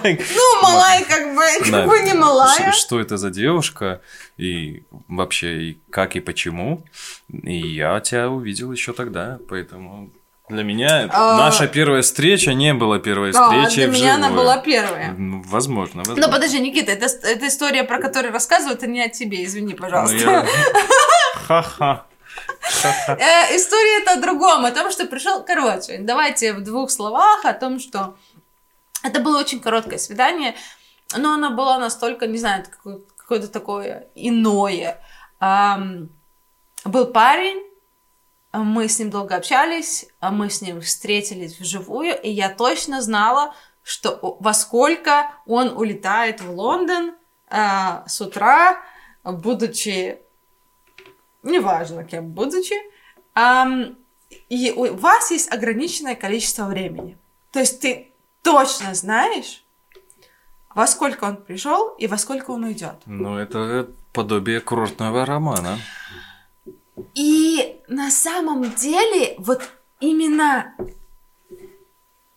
[0.04, 2.72] Ну, малая как бы, как бы не малая.
[2.72, 4.00] Что это за девушка?
[4.36, 6.84] И вообще, и как и почему?
[7.30, 10.10] И я тебя увидел еще тогда, поэтому
[10.48, 11.36] для меня А.
[11.38, 15.14] наша первая встреча не была первой Да, встречей для меня она была первая.
[15.16, 16.26] Ну, Возможно, возможно.
[16.26, 19.78] Ну, подожди, Никита, это, это история, про которую рассказывают, это не о тебе, извини, Ну,
[19.78, 20.46] пожалуйста.
[21.46, 22.06] Ха-ха.
[23.08, 25.42] Э, история это о другом, о том, что пришел...
[25.42, 28.16] Короче, давайте в двух словах о том, что
[29.02, 30.54] это было очень короткое свидание,
[31.16, 35.00] но оно было настолько, не знаю, какое- какое-то такое иное.
[36.84, 37.62] Был парень,
[38.52, 44.36] мы с ним долго общались, мы с ним встретились вживую, и я точно знала, что
[44.40, 47.14] во сколько он улетает в Лондон
[47.50, 48.82] а, с утра,
[49.24, 50.20] будучи
[51.42, 52.74] неважно кем будучи,
[54.48, 57.16] и у вас есть ограниченное количество времени.
[57.50, 59.64] То есть ты точно знаешь,
[60.74, 62.96] во сколько он пришел и во сколько он уйдет.
[63.06, 65.78] Ну, это подобие курортного романа.
[67.14, 69.62] И на самом деле вот
[70.00, 70.74] именно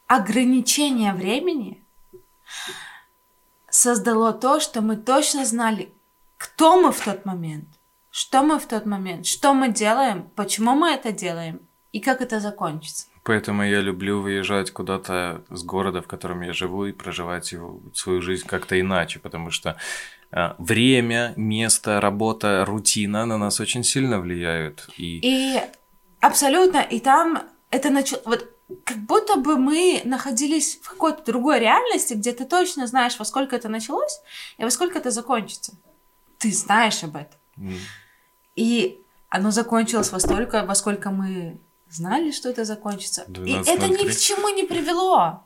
[0.08, 1.84] ограничение времени
[3.70, 5.94] создало то, что мы точно знали,
[6.38, 7.68] кто мы в тот момент,
[8.12, 12.40] что мы в тот момент, что мы делаем, почему мы это делаем и как это
[12.40, 13.08] закончится.
[13.24, 18.22] Поэтому я люблю выезжать куда-то с города, в котором я живу, и проживать его, свою
[18.22, 19.78] жизнь как-то иначе, потому что
[20.32, 24.90] э, время, место, работа, рутина на нас очень сильно влияют.
[24.98, 25.62] И, И
[26.20, 28.22] абсолютно, и там это начало...
[28.26, 28.48] Вот
[28.86, 33.56] как будто бы мы находились в какой-то другой реальности, где ты точно знаешь, во сколько
[33.56, 34.20] это началось
[34.58, 35.74] и во сколько это закончится.
[36.38, 37.40] Ты знаешь об этом.
[37.58, 37.76] м,
[38.62, 43.24] И оно закончилось во столько, во сколько мы знали, что это закончится.
[43.28, 43.64] И 12:03.
[43.68, 45.44] это ни к чему не привело.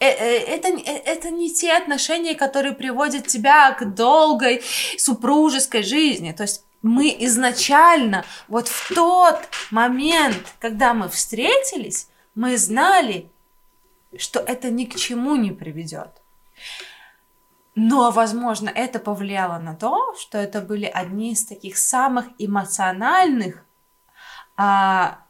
[0.00, 4.62] Э, э, Это, э, это не те отношения, которые приводят тебя к долгой
[4.98, 6.32] супружеской жизни.
[6.32, 9.38] То есть мы изначально, вот в тот
[9.70, 13.30] момент, когда мы встретились, мы знали,
[14.16, 16.10] что это ни к чему не приведет.
[17.80, 23.64] Но, возможно, это повлияло на то, что это были одни из таких самых эмоциональных
[24.56, 25.20] а,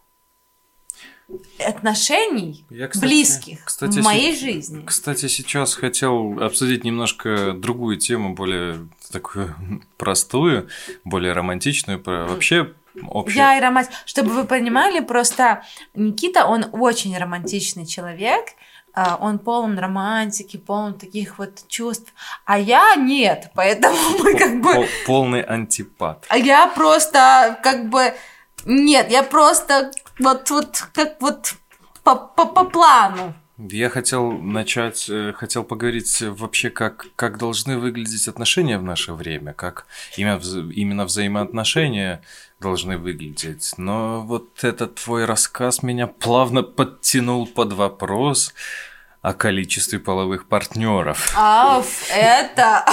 [1.62, 4.82] отношений Я, кстати, близких кстати, в моей се- жизни.
[4.86, 9.54] Кстати, сейчас хотел обсудить немножко другую тему, более такую
[9.98, 10.68] простую,
[11.04, 12.72] более романтичную, про вообще
[13.08, 13.36] общее.
[13.36, 13.92] Я и романтик.
[14.06, 18.54] Чтобы вы понимали, просто Никита, он очень романтичный человек.
[18.98, 22.12] А, Он полон романтики, полон таких вот чувств.
[22.44, 24.74] А я нет, поэтому мы как бы...
[24.74, 26.26] Пол- полный антипат.
[26.28, 28.12] А я просто как бы...
[28.64, 31.54] Нет, я просто вот, вот как вот
[32.02, 33.34] по, по, по плану.
[33.58, 39.52] Я хотел начать, э, хотел поговорить вообще, как, как должны выглядеть отношения в наше время,
[39.52, 40.40] как именно,
[40.72, 42.22] именно взаимоотношения
[42.60, 43.74] должны выглядеть.
[43.76, 48.54] Но вот этот твой рассказ меня плавно подтянул под вопрос
[49.22, 51.32] о количестве половых партнеров.
[51.36, 52.84] Аф, это...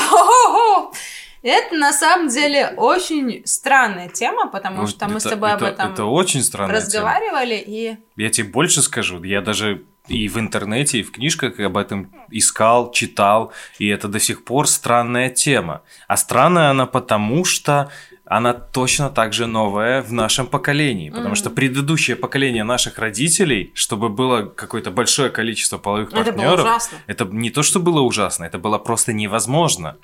[1.42, 5.94] Это на самом деле очень странная тема, потому что мы с тобой об это, этом
[5.94, 6.86] это очень странная тема.
[6.86, 11.78] разговаривали, и Я тебе больше скажу, я даже и в интернете, и в книжках об
[11.78, 15.84] этом искал, читал, и это до сих пор странная тема.
[16.08, 17.92] А странная она потому, что
[18.28, 21.36] она точно так же новая в нашем поколении, потому Мгм.
[21.36, 26.98] что предыдущее поколение наших родителей, чтобы было какое-то большое количество половых это было партнеров, ужасно.
[27.08, 29.98] это не то, что было ужасно, это было просто невозможно.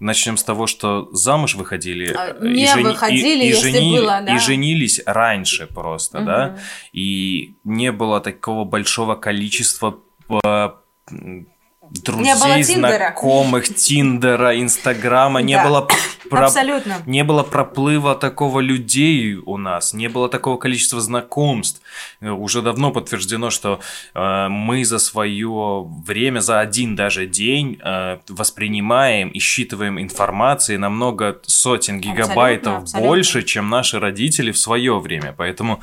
[0.00, 4.34] Начнем с того, что замуж выходили А, э, не выходили, если было, да.
[4.34, 6.58] и женились раньше просто, да, Мгм.
[6.92, 10.72] и не было такого большого количества э, было
[11.90, 15.64] друзей, знакомых, Тиндера, Инстаграма, не Да.
[15.64, 15.88] было
[16.30, 16.96] про- Абсолютно.
[17.06, 21.80] не было проплыва такого людей у нас, не было такого количества знакомств.
[22.20, 23.80] Э, Уже давно подтверждено, что
[24.14, 31.40] э, мы за свое время, за один даже день э, воспринимаем и считываем информации намного
[31.42, 33.08] сотен гигабайтов абсолютно.
[33.08, 35.34] больше, чем наши родители в свое время.
[35.36, 35.80] Поэтому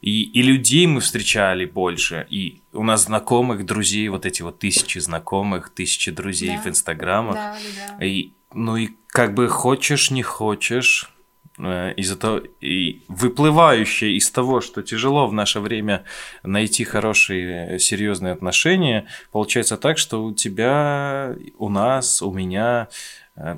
[0.00, 4.98] и, и людей мы встречали больше, и у нас знакомых, друзей, вот эти вот тысячи
[5.00, 6.62] знакомых, тысячи друзей Да.
[6.62, 7.34] в инстаграмах.
[7.34, 7.56] Да,
[7.88, 8.04] да, да.
[8.06, 11.10] И, ну и как бы хочешь, не хочешь,
[11.58, 16.04] э, из-за того, и выплывающее из того, что тяжело в наше время
[16.42, 22.88] найти хорошие, э, серьезные отношения, получается так, что у тебя, у нас, у меня
[23.36, 23.56] э,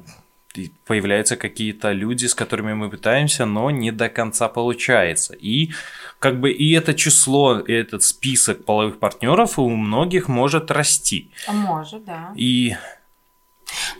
[0.84, 5.34] появляются какие-то люди, с которыми мы пытаемся, но не до конца получается.
[5.34, 5.70] И
[6.18, 11.30] как бы и это число, и этот список половых партнеров у многих может расти.
[11.46, 12.32] А Может, да.
[12.34, 12.74] И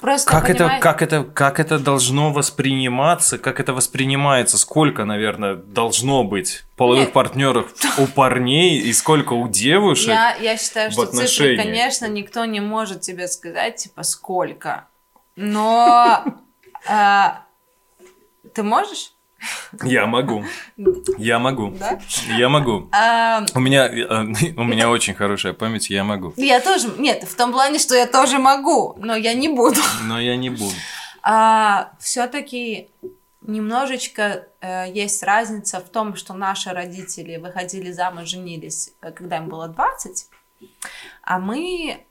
[0.00, 5.54] Просто, как это, понимаешь, как это, как это должно восприниматься, как это воспринимается, сколько, наверное,
[5.54, 7.12] должно быть половых Нет.
[7.12, 10.09] партнеров у парней и сколько у девушек?
[10.09, 11.62] Я, я считаю, в что цифры, отношениях.
[11.62, 14.88] конечно, никто не может тебе сказать, типа, сколько.
[15.37, 16.24] Но
[16.88, 17.44] а,
[18.54, 19.12] ты можешь?
[19.83, 20.44] Я могу,
[21.18, 21.98] я могу, Да?
[22.37, 22.88] я могу.
[22.92, 24.05] А, У меня, э,
[24.57, 28.07] у меня очень хорошая память, я могу, я тоже, нет, в том плане, что я
[28.07, 29.81] тоже могу, но я не буду.
[30.05, 30.74] но я не буду.
[31.22, 32.88] А, все-таки
[33.42, 39.48] немножечко э, есть разница в том, что наши родители выходили замуж, женились, э, когда им
[39.48, 40.26] было 20,
[41.22, 42.05] а мы,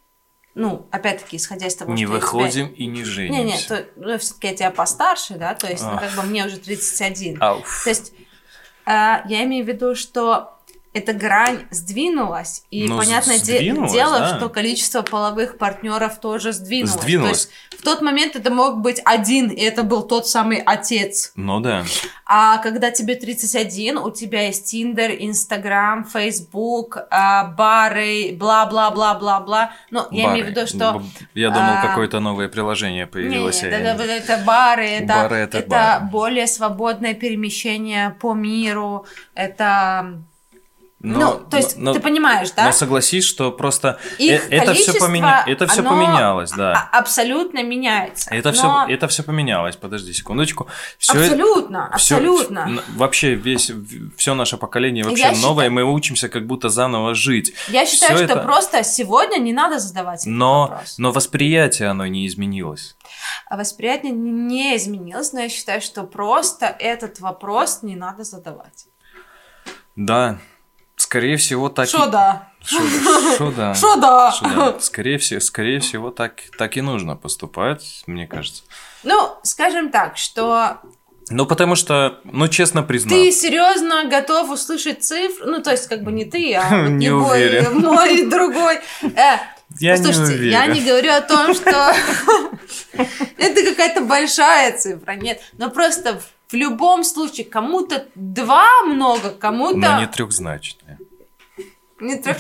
[0.56, 3.44] ну, опять-таки, исходя из того, Не что тебя- выходим и не Не, женимся.
[3.44, 6.58] не, то, ну, все-таки я тебя постарше, да, то есть, ну, как бы мне уже
[6.58, 7.38] 31.
[7.42, 7.82] Ауф.
[7.84, 8.14] То есть,
[8.86, 10.59] а, я имею в виду, что
[10.92, 14.38] эта грань сдвинулась, и Ну, понятное де- сдвинулась, дело, да.
[14.38, 16.94] что количество половых партнеров тоже сдвинулось.
[17.02, 17.46] Сдвинулось.
[17.46, 21.32] То есть в тот момент это мог быть один, и это был тот самый отец.
[21.36, 21.84] Ну да.
[22.26, 29.72] А когда тебе 31, у тебя есть Тиндер, Инстаграм, Фейсбук, а, бары, бла-бла-бла-бла-бла.
[29.92, 31.02] Ну, я имею в виду, что...
[31.36, 33.62] Я думал, а, какое-то новое приложение появилось.
[33.62, 36.06] Не, я это, это бары, это, Бары это бары.
[36.12, 40.24] более свободное перемещение по миру, это...
[41.02, 42.66] Но- ну, то есть, но- ты понимаешь, да?
[42.66, 46.90] Но согласись, что просто Их э- это все количество, это все поменялось, да.
[46.92, 48.30] а- абсолютно меняется.
[48.34, 49.78] Это Но- все, это все поменялось.
[49.78, 50.68] Подожди секундочку.
[50.98, 52.60] Всё это- Абсолютно, всё- абсолютно.
[52.60, 53.72] н- вообще весь
[54.18, 57.54] все наше поколение вообще Я новое, считаю- мы учимся как будто заново жить.
[57.70, 60.96] Я считаю, Всё что это- просто сегодня не надо задавать этот Но, вопрос.
[60.98, 62.98] но восприятие оно не изменилось.
[63.50, 68.88] А восприятие не изменилось, но я считаю, что просто этот вопрос не надо задавать.
[69.96, 70.38] Да,
[71.10, 71.88] скорее всего так.
[71.88, 72.12] Что и...
[72.12, 72.50] да?
[72.64, 72.78] Шо
[73.38, 73.74] шо да.
[73.76, 74.32] Что да?
[74.32, 74.80] Шо да.
[74.80, 78.62] Скорее всего, скорее всего так так и нужно поступать, мне кажется.
[79.04, 80.78] Ну, скажем так, что
[81.32, 83.18] Ну потому что, ну честно признаться.
[83.18, 87.10] ты серьезно готов услышать цифры, ну то есть как бы не ты, а вот Не
[87.10, 87.80] уверен.
[87.80, 88.76] мой другой.
[89.02, 89.38] Э,
[89.80, 91.92] Я не Послушайте, я не говорю о том, что
[93.38, 95.42] это какая-то большая цифра, нет.
[95.58, 100.98] Но просто в любом случае кому-то два много, кому-то Но не трехзначное.
[102.00, 102.38] не трёх-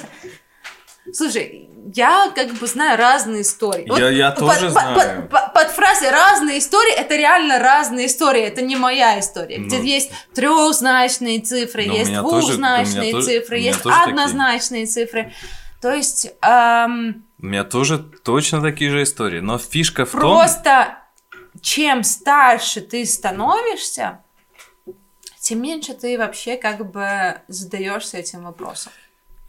[1.12, 3.86] Слушай, я как бы знаю разные истории.
[4.00, 4.96] Я- я под- тоже под- знаю.
[4.96, 9.58] Под, под- под фразой разные истории это реально разные истории, это не моя история.
[9.58, 9.84] Где Ну.
[9.84, 14.10] есть трехзначные цифры, есть тоже- двухзначные тоже- цифры, меня есть тоже такие.
[14.12, 15.34] однозначные цифры.
[15.82, 19.40] То есть эм, У меня тоже точно такие же истории.
[19.40, 20.20] Но фишка в том...
[20.22, 21.00] Просто
[21.62, 24.20] чем старше ты становишься,
[25.40, 28.92] тем меньше ты вообще как бы задаешься этим вопросом.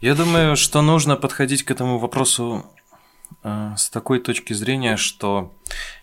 [0.00, 2.64] Я думаю, что нужно подходить к этому вопросу
[3.42, 5.52] э, с такой точки зрения, что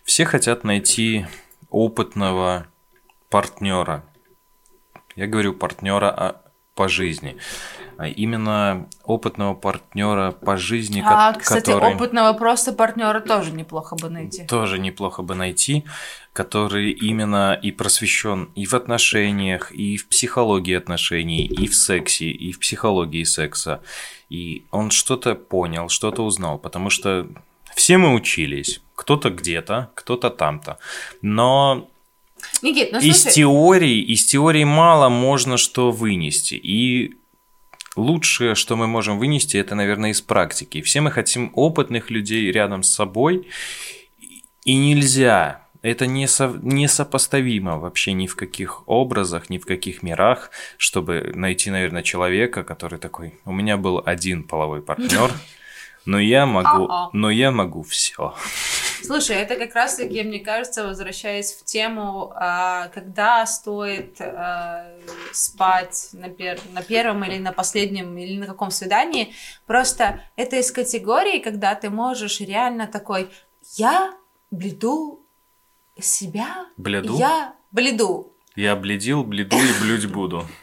[0.04, 1.26] все хотят найти
[1.68, 2.68] опытного
[3.28, 4.04] партнера.
[5.16, 6.42] Я говорю партнера а,
[6.78, 7.36] по жизни.
[7.96, 14.08] А именно опытного партнера по жизни, А, кстати, который опытного просто партнера тоже неплохо бы
[14.08, 14.44] найти.
[14.44, 15.84] тоже неплохо бы найти,
[16.32, 22.52] который именно и просвещен и в отношениях, и в психологии отношений, и в сексе, и
[22.52, 23.80] в психологии секса.
[24.30, 27.26] И он что-то понял, что-то узнал, потому что
[27.74, 28.80] все мы учились.
[28.94, 30.78] Кто-то где-то, кто-то там-то.
[31.22, 31.88] Но
[32.62, 36.54] Никит, ну из слушай, теории, из теории мало можно что вынести.
[36.54, 37.16] И
[37.96, 40.82] лучшее, что мы можем вынести, это, наверное, из практики.
[40.82, 43.48] Все мы хотим опытных людей рядом с собой,
[44.64, 45.62] и нельзя.
[45.80, 51.70] Это не со- несопоставимо вообще ни в каких образах, ни в каких мирах, чтобы найти,
[51.70, 55.32] наверное, человека, который такой, у меня был один половой партнер,
[56.04, 58.34] но я могу, но я могу все.
[59.04, 64.86] Слушай, это как раз-таки, мне кажется, возвращаясь в тему, а, когда стоит а,
[65.32, 69.32] спать на, пер- на первом или на последнем, или на каком свидании,
[69.66, 73.30] просто это из категории, когда ты можешь реально такой,
[73.76, 74.14] я
[74.50, 75.20] бледу
[75.98, 77.16] себя, Бледу?
[77.18, 80.44] я бледу, Я бледил, бледу и блюдь буду.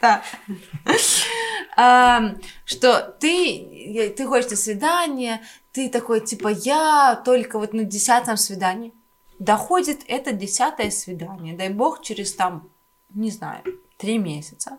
[1.76, 2.34] Да.
[2.66, 5.42] Что ты, ты хочешь на свидание,
[5.72, 8.92] ты такой, типа, я только вот на десятом свидании.
[9.38, 12.68] Доходит это десятое свидание, дай бог, через там,
[13.14, 13.62] не знаю,
[13.96, 14.76] три месяца.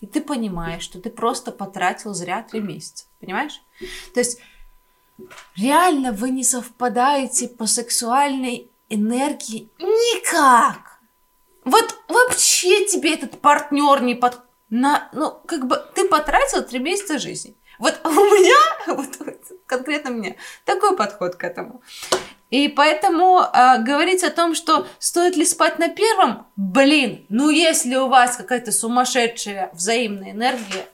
[0.00, 3.06] И ты понимаешь, что ты просто потратил зря три месяца.
[3.20, 3.62] Понимаешь?
[4.12, 4.40] То есть
[5.56, 10.89] реально вы не совпадаете по сексуальной энергии никак.
[11.64, 14.40] Вот вообще тебе этот партнер не под...
[14.68, 17.56] На, ну, как бы ты потратил три месяца жизни.
[17.80, 18.56] Вот у меня,
[18.94, 19.08] вот,
[19.66, 21.82] конкретно у меня, такой подход к этому.
[22.50, 27.94] И поэтому э, говорить о том, что стоит ли спать на первом, блин, ну если
[27.96, 30.86] у вас какая-то сумасшедшая взаимная энергия,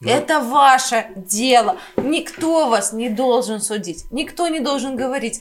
[0.00, 0.10] Ну.
[0.10, 1.78] это ваше дело.
[1.96, 4.10] Никто вас не должен судить.
[4.10, 5.40] Никто не должен говорить,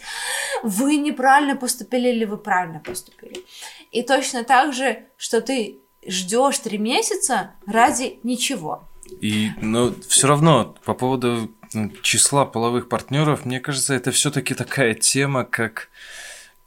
[0.63, 3.45] вы неправильно поступили или вы правильно поступили.
[3.91, 8.83] И точно так же, что ты ждешь три месяца ради ничего.
[9.21, 14.93] И, но все равно, по поводу м, числа половых партнеров, мне кажется, это все-таки такая
[14.93, 15.89] тема, как,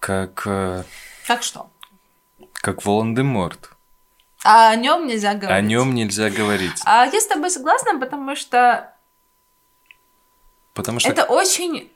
[0.01, 0.83] как, э,
[1.27, 1.70] Так что?
[2.55, 3.70] как Волан-де-Морт.
[4.45, 5.57] А о нем нельзя говорить.
[5.57, 6.81] О нем нельзя говорить.
[6.85, 8.93] А я с тобой согласна, потому что
[10.75, 11.91] Потому что это очень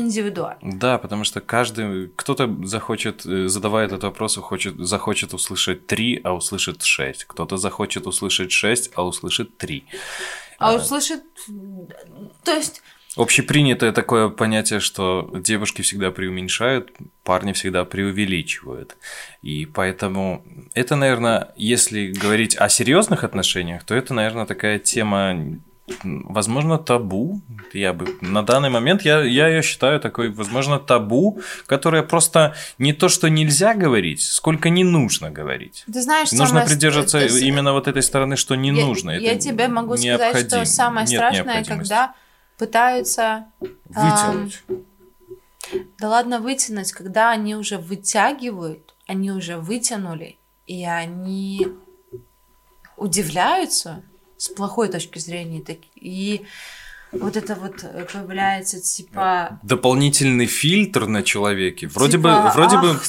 [0.00, 0.58] индивидуально.
[0.62, 6.34] Да, потому что каждый, кто-то захочет, э, задавая этот вопрос, хочет, захочет услышать три, а
[6.34, 7.24] услышит шесть.
[7.24, 9.84] Кто-то захочет услышать шесть, а услышит три.
[10.58, 11.22] А услышит...
[12.44, 12.82] То есть...
[13.16, 16.90] Общепринятое такое понятие, что девушки всегда преуменьшают,
[17.22, 18.96] парни всегда преувеличивают.
[19.40, 25.60] И поэтому это, наверное, если говорить о серьезных отношениях, то это, наверное, такая тема
[26.02, 27.40] возможно, табу.
[27.72, 32.92] Я бы на данный момент я, я ее считаю такой, возможно, табу, которое просто не
[32.92, 35.84] то, что нельзя говорить, сколько не нужно говорить.
[35.92, 36.66] Ты знаешь, нужно самое...
[36.66, 37.36] придерживаться это...
[37.38, 39.10] именно вот этой стороны, что не я, нужно.
[39.10, 42.14] Я Это тебе могу сказать, что самое Нет страшное, когда
[42.58, 44.62] пытаются вытянуть.
[44.68, 44.84] Эм,
[45.98, 51.66] да ладно вытянуть, когда они уже вытягивают, они уже вытянули, и они
[52.96, 54.02] удивляются,
[54.44, 55.62] с плохой точки зрения.
[55.96, 56.44] И
[57.12, 59.58] вот это вот э, появляется типа...
[59.62, 61.86] Дополнительный фильтр на человеке.
[61.86, 63.00] Вроде типа, бы, вроде ах, бы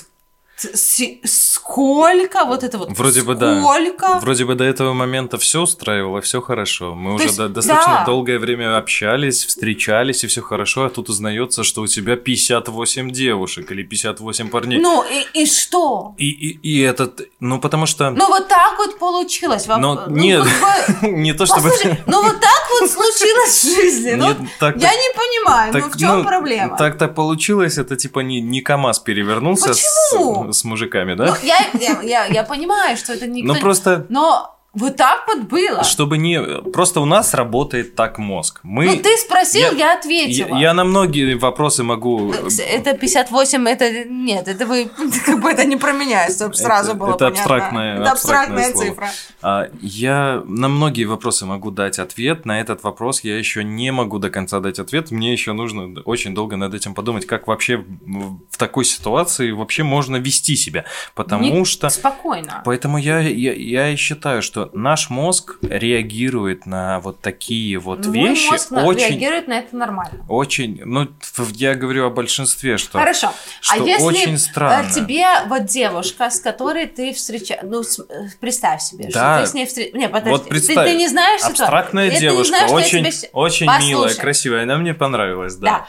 [0.58, 3.40] сколько вот это вот вроде сколько?
[3.40, 7.38] бы да вроде бы до этого момента все устраивало все хорошо мы То уже есть,
[7.38, 8.06] до, достаточно да.
[8.06, 13.70] долгое время общались встречались и все хорошо а тут узнается что у тебя 58 девушек
[13.72, 18.28] или 58 парней ну и, и что и, и, и этот ну потому что ну
[18.30, 21.10] вот так вот получилось вам но ну, нет как бы...
[21.18, 24.92] не то чтобы Послушай, ну вот так вот случилось в жизни ну, Нет, так- я
[24.92, 29.00] не понимаю ну в чем ну, проблема так так получилось это типа не не КамАЗ
[29.00, 30.45] перевернулся Почему?
[30.52, 31.26] С, мужиками да?
[31.26, 33.54] Ну, я, я, я, я понимаю, что это никто...
[33.54, 35.84] ну просто Но вот так вот было.
[35.84, 40.48] чтобы не просто у нас работает так мозг мы Ну, ты спросил, я, я- ответила.
[40.56, 42.32] Я, я на многие вопросы могу.
[42.34, 44.06] Это 58, это...
[44.06, 44.90] Нет, это вы...
[45.26, 47.42] Как бы это не про меня, чтобы сразу Это- было это понятно.
[47.42, 48.86] абстрактное- Это абстрактная слово.
[48.88, 49.10] цифра.
[49.42, 52.46] А, Я на многие вопросы могу дать ответ.
[52.46, 55.12] На этот вопрос я еще не могу до конца дать ответ.
[55.12, 59.84] Мне еще нужно очень долго над этим подумать, как вообще в в такой ситуации вообще
[59.84, 60.86] можно вести себя.
[61.14, 61.90] Потому Не- что.
[61.90, 62.62] Спокойно.
[62.66, 68.30] Поэтому я, я, я и считаю, что наш мозг реагирует на вот такие вот Мой
[68.30, 70.26] вещи мозг очень, реагирует на это нормально.
[70.30, 71.08] очень, ну,
[71.54, 73.32] я говорю о большинстве, что Хорошо.
[73.62, 74.92] что а если очень э, странно.
[74.92, 79.36] тебе вот девушка, с которой ты встречаешь, ну э, представь себе, Да.
[79.38, 79.94] что ты с ней встретишь.
[79.94, 81.42] Не, подожди, Вот ты- представь, ты, не знаешь.
[81.44, 83.90] Абстрактная Ты- ты не девушка, знаешь, что очень, тебе щ- очень Послушай.
[83.90, 85.66] милая, красивая, она мне понравилась, да.
[85.66, 85.88] Да.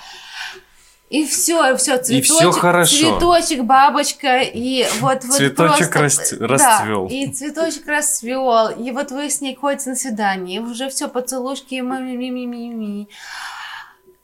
[1.09, 2.97] И все, все, цветочек, всё хорошо.
[2.97, 7.07] цветочек, бабочка, и вот, вот Цветочек просто, раст- да, расцвёл.
[7.09, 11.77] и цветочек расцвел, и вот вы с ней ходите на свидание, и уже все поцелушки,
[11.77, 13.09] ми-ми-ми-ми-ми.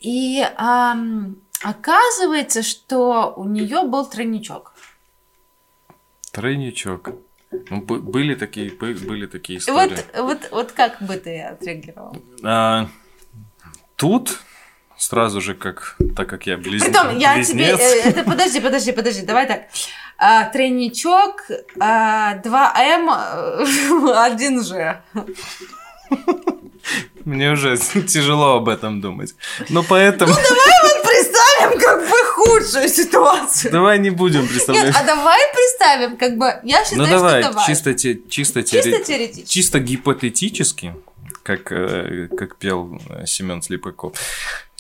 [0.00, 4.72] И ам, оказывается, что у нее был тройничок.
[6.32, 7.10] Тройничок.
[7.70, 9.94] Ну, бы- были такие, бы- были такие истории.
[10.16, 12.16] Вот, вот, вот как бы ты отреагировал?
[12.42, 12.88] А,
[13.96, 14.41] тут
[15.02, 16.82] сразу же, как, так как я близ...
[16.84, 17.54] Притом, я тебе...
[17.64, 19.62] близнец, э, Это, подожди, подожди, подожди, давай так.
[20.18, 21.42] А, тройничок,
[21.80, 23.08] а, 2М,
[23.58, 23.64] э,
[24.36, 24.96] 1Ж.
[27.24, 27.76] мне уже
[28.06, 29.34] тяжело об этом думать.
[29.70, 30.32] Но поэтому...
[30.32, 33.72] Вот представим как бы худшую ситуацию.
[33.72, 34.94] Давай не будем Нет, представлять.
[34.96, 37.66] а давай представим, как бы, я считаю, Ну давай, что давай.
[37.66, 39.46] чисто, те- чисто, Чисто теоре- теоретически.
[39.52, 40.94] чисто гипотетически,
[41.42, 44.12] как, э, как пел Семен Слепаков,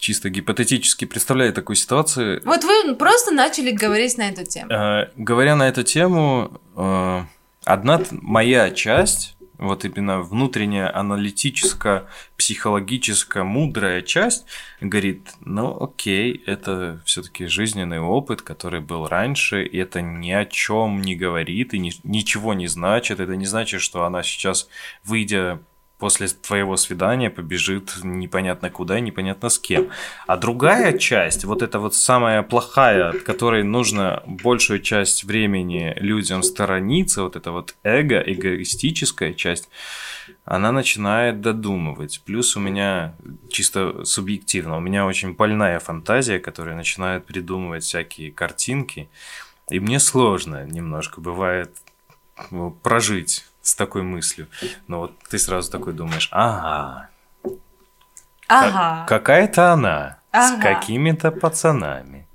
[0.02, 2.42] чисто гипотетически представляю такую ситуацию.
[2.44, 4.70] Вот вы просто начали говорить на эту тему.
[4.70, 7.20] Э, говоря на эту тему, э,
[7.64, 14.44] одна моя часть, вот именно внутренняя аналитическая, психологическая, мудрая часть,
[14.80, 21.00] говорит, ну окей, это все-таки жизненный опыт, который был раньше, и это ни о чем
[21.00, 23.20] не говорит и ни- ничего не значит.
[23.20, 24.68] Это не значит, что она сейчас,
[25.04, 25.60] выйдя
[26.02, 29.90] после твоего свидания побежит непонятно куда и непонятно с кем.
[30.26, 36.42] А другая часть, вот эта вот самая плохая, от которой нужно большую часть времени людям
[36.42, 39.68] сторониться, вот эта вот эго, эгоистическая часть,
[40.44, 42.20] она начинает додумывать.
[42.26, 43.14] Плюс у меня
[43.48, 49.08] чисто субъективно, у меня очень больная фантазия, которая начинает придумывать всякие картинки,
[49.70, 51.70] и мне сложно немножко бывает
[52.50, 54.48] ну, прожить с такой мыслью.
[54.88, 57.08] Но вот ты сразу такой думаешь, ага,
[58.48, 59.04] Ага.
[59.06, 60.62] Ка- Какая-то она с Ага.
[60.62, 62.26] какими-то пацанами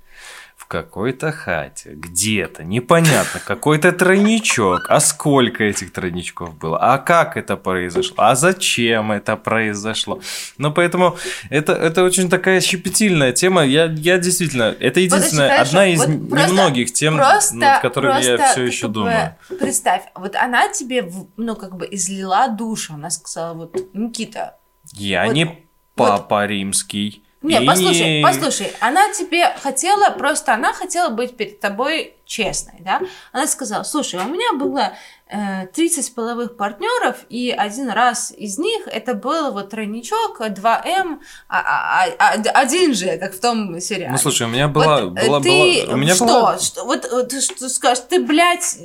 [0.68, 4.90] какой-то хате, где-то, непонятно, какой-то тройничок.
[4.90, 6.78] А сколько этих тройничков было?
[6.78, 8.14] А как это произошло?
[8.18, 10.20] А зачем это произошло?
[10.58, 11.16] Ну, поэтому
[11.48, 13.64] это, это очень такая щепетильная тема.
[13.64, 14.76] Я, я действительно...
[14.78, 15.70] Это единственная, хорошо.
[15.70, 19.36] одна из Вот немногих тем, Просто, над которыми я просто все ты еще как думаю.
[19.58, 22.92] Представь, вот она тебе, ну, как бы излила душу.
[22.94, 24.58] Она сказала, вот, Никита,
[24.92, 25.64] Я вот- не
[25.94, 27.22] папа римский.
[27.40, 33.00] Не, и послушай, послушай, она тебе хотела, просто она хотела быть перед тобой честной, да,
[33.32, 34.92] она сказала, слушай, у меня было
[35.28, 41.60] э, 30 половых партнеров, и один раз из них это был вот тройничок 2М, а,
[41.60, 44.10] а, а, один же, как в том сериале.
[44.10, 45.04] Ну, слушай, у меня была...
[45.04, 46.26] Вот, была, ты была у меня что?
[46.26, 46.58] была...
[46.58, 46.84] что?
[46.84, 48.78] Вот, вот ты что скажешь, ты, блядь,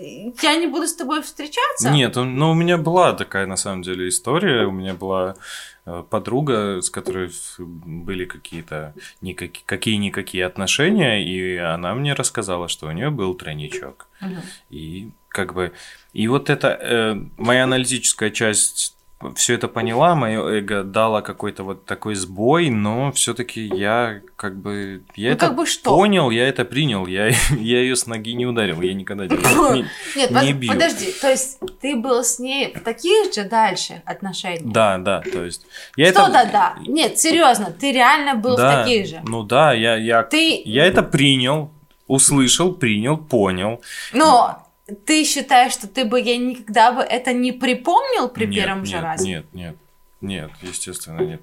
[0.43, 1.89] я не буду с тобой встречаться?
[1.89, 4.67] Нет, ну, у меня была такая, на самом деле, история.
[4.67, 5.72] У меня была Э,
[6.09, 13.09] подруга, с которой были какие-то никакие, какие-никакие отношения, и она мне рассказала, что у нее
[13.09, 14.07] был тройничок.
[14.21, 14.35] Угу.
[14.69, 15.73] И как бы
[16.13, 18.95] и вот это э, моя аналитическая часть
[19.35, 25.03] все это поняла, мое эго дало какой-то вот такой сбой, но все-таки я как бы
[25.15, 25.95] я ну, это как бы что?
[25.95, 29.85] понял, я это принял, я, я ее с ноги не ударил, я никогда не, не,
[30.15, 30.73] Нет, не под, бил.
[30.73, 34.71] подожди, то есть ты был с ней в таких же дальше отношениях?
[34.71, 35.65] Да, да, то есть
[35.95, 36.31] я Что это...
[36.31, 36.75] да, да?
[36.85, 39.21] Нет, серьезно, ты реально был да, в таких же?
[39.23, 41.71] Ну да, я, я, Ты- я это принял,
[42.07, 43.81] услышал, принял, понял.
[44.11, 44.63] Но
[44.93, 48.93] ты считаешь, что ты бы ей никогда бы это не припомнил при Нет, первом же
[48.93, 49.27] нет, разе?
[49.27, 49.75] Нет, нет,
[50.21, 51.41] нет, естественно, нет.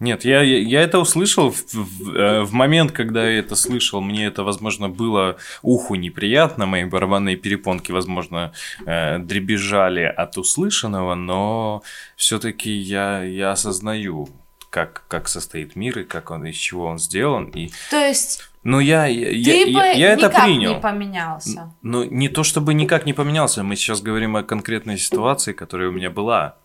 [0.00, 4.00] Нет, я, я, я это услышал в, в, э, в момент, когда я это слышал.
[4.00, 8.52] Мне это, возможно, было уху неприятно, мои барабанные перепонки, возможно,
[8.86, 11.82] э, дребезжали от услышанного, но
[12.14, 14.28] все-таки я, я осознаю,
[14.70, 17.46] как, как состоит мир и как он, из чего он сделан.
[17.50, 20.74] И, То есть ну, я, я, ты я, бы я, я это никак принял.
[20.74, 21.74] не поменялся?
[21.82, 25.92] Ну, не то чтобы никак не поменялся, мы сейчас говорим о конкретной ситуации, которая у
[25.92, 26.56] меня была.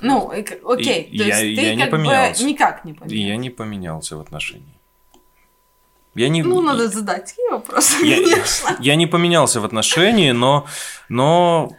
[0.00, 2.44] Ну, и окей, И то я- есть я ты не как бы поменялся.
[2.44, 3.16] никак не И поменялся?
[3.28, 4.74] я не поменялся в отношении.
[6.14, 8.76] Я не, Ну, надо задать такие вопросы, я, конечно.
[8.80, 10.66] я не поменялся в отношении, но,
[11.08, 11.76] но,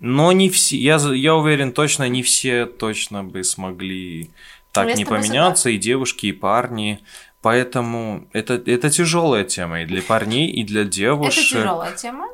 [0.00, 4.30] но не все, я, я уверен, точно не все точно бы смогли
[4.70, 7.00] так Я с не поменяться, и девушки, и парни.
[7.44, 11.44] Поэтому это, это тяжелая тема и для парней, и для Это девушек.
[11.44, 12.26] тяжелая тема,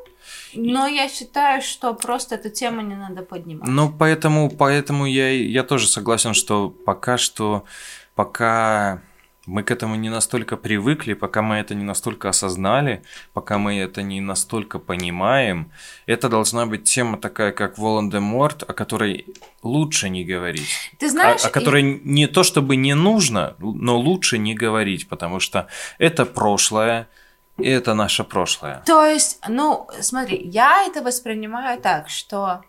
[0.53, 3.67] но я считаю, что просто эту тему не надо поднимать.
[3.67, 7.65] Ну, поэтому, поэтому я, я тоже согласен, что пока что,
[8.15, 9.01] пока
[9.51, 14.01] мы к этому не настолько привыкли, пока мы это не настолько осознали, пока мы это
[14.01, 15.71] не настолько понимаем,
[16.05, 19.25] это должна быть тема такая, как Волан-де-Морт, о которой
[19.61, 20.69] лучше не говорить.
[20.99, 25.41] Ты О, знаешь, о которой не то чтобы не нужно, но лучше не говорить, потому
[25.41, 27.09] что это прошлое,
[27.57, 28.81] и это наше прошлое.
[28.85, 32.61] То есть, ну, смотри, я это воспринимаю так, что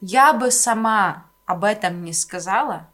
[0.00, 2.86] я бы сама об этом не сказала,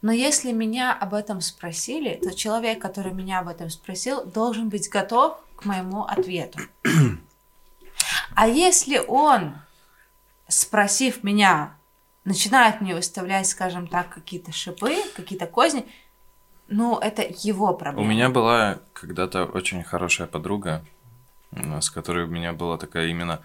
[0.00, 4.88] но если меня об этом спросили, то человек, который меня об этом спросил, должен быть
[4.88, 6.60] готов к моему ответу.
[8.34, 9.56] А если он,
[10.46, 11.76] спросив меня,
[12.24, 15.84] начинает мне выставлять, скажем так, какие-то шипы, какие-то козни,
[16.68, 18.08] ну, это его У проблема.
[18.08, 20.84] меня была когда-то очень хорошая подруга,
[21.50, 23.42] с которой у меня была такая именно...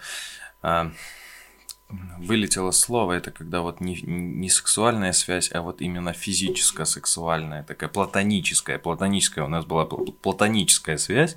[1.88, 7.88] вылетело слово, это когда вот не, не сексуальная связь, а вот именно физическая сексуальная, такая
[7.88, 11.36] платоническая, платоническая, у нас была пл- платоническая связь,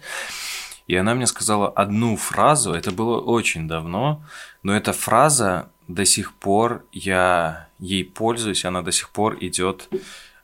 [0.88, 4.24] и она мне сказала одну фразу, это было очень давно,
[4.64, 9.90] но эта фраза до сих пор, я ей пользуюсь, она до сих пор идет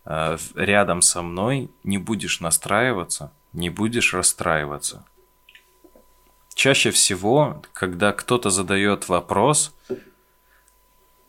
[0.05, 5.05] э, рядом со мной, не будешь настраиваться, не будешь расстраиваться.
[6.55, 9.73] Чаще всего, когда кто-то задает вопрос,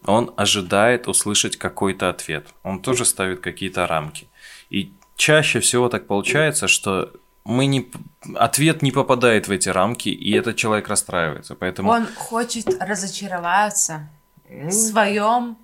[0.05, 2.49] он ожидает услышать какой-то ответ.
[2.63, 4.29] Он тоже ставит какие-то рамки.
[4.69, 7.11] И чаще всего так получается, что
[7.45, 7.91] мы не,
[8.35, 11.55] ответ не попадает в эти рамки, и этот человек расстраивается.
[11.55, 11.91] Поэтому...
[11.91, 14.09] Он хочет разочароваться
[14.49, 15.57] в своем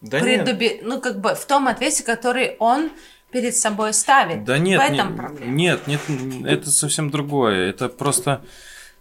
[0.00, 0.48] Да нет.
[0.48, 2.90] предуби- ну как бы в том ответе, который он
[3.32, 4.44] перед собой ставит.
[4.44, 5.52] Да нет, в не- этом проблема.
[5.52, 6.00] нет, нет,
[6.46, 7.68] это совсем другое.
[7.70, 8.44] Это просто,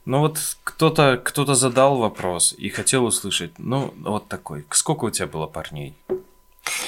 [0.06, 5.28] ну вот кто-то, кто-то задал вопрос и хотел услышать, ну вот такой, сколько у тебя
[5.28, 5.96] было парней?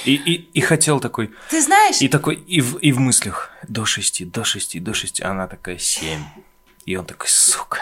[0.04, 3.84] И, и, и хотел такой, Ты знаешь, и такой, и в, и в мыслях, до
[3.84, 6.22] шести, до шести, до шести, а она такая, семь.
[6.86, 7.80] И он такой, сука.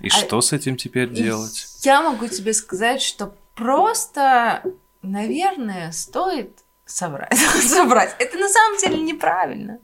[0.00, 1.66] И А- что с этим теперь делать?
[1.82, 4.62] я могу тебе сказать, что просто,
[5.02, 7.36] наверное, стоит собрать.
[7.62, 8.14] собрать.
[8.18, 9.78] Это на самом деле неправильно.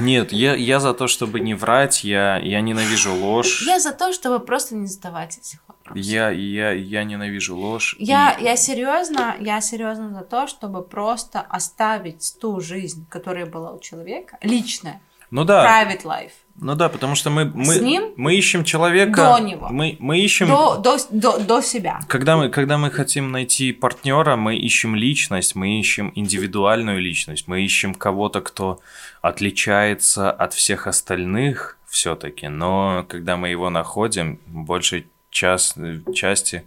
[0.00, 3.62] Нет, я, я за то, чтобы не врать, я, я ненавижу ложь.
[3.66, 5.96] Я за то, чтобы просто не задавать этих вопросов.
[6.04, 7.96] Я, я, я ненавижу ложь.
[7.98, 13.72] Я, и- я серьезно, я серьезно за то, чтобы просто оставить ту жизнь, которая была
[13.72, 18.12] у человека, личная, Ну да, private life, ну да, потому что мы, мы, С ним?
[18.16, 19.36] мы ищем человека.
[19.36, 19.68] До него.
[19.70, 20.48] Мы, мы ищем.
[20.48, 22.00] до, до, до, до себя.
[22.08, 27.62] Когда мы, когда мы хотим найти партнера, мы ищем личность, мы ищем индивидуальную личность, мы
[27.62, 28.80] ищем кого-то, кто
[29.22, 35.74] отличается от всех остальных все-таки, но когда мы его находим, большей час,
[36.14, 36.64] части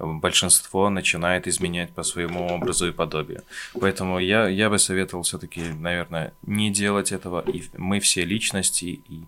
[0.00, 3.42] большинство начинает изменять по своему образу и подобию.
[3.80, 7.42] Поэтому я, я бы советовал все-таки, наверное, не делать этого.
[7.46, 9.24] И мы все личности, и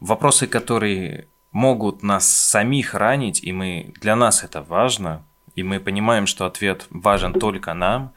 [0.00, 6.26] вопросы, которые могут нас самих ранить, и мы, для нас это важно, и мы понимаем,
[6.26, 8.12] что ответ важен только нам,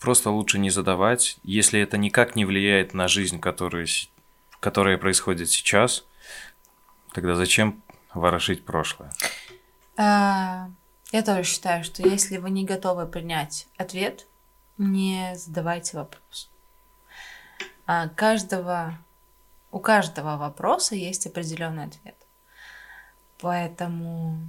[0.00, 3.86] просто лучше не задавать, если это никак не влияет на жизнь, которая,
[4.60, 6.04] которая происходит сейчас,
[7.12, 7.82] тогда зачем
[8.12, 9.12] ворошить прошлое?
[11.14, 14.26] Я тоже считаю, что если вы не готовы принять ответ,
[14.78, 16.50] не задавайте вопрос.
[17.86, 18.98] А каждого,
[19.70, 22.16] у каждого вопроса есть определенный ответ.
[23.38, 24.40] Поэтому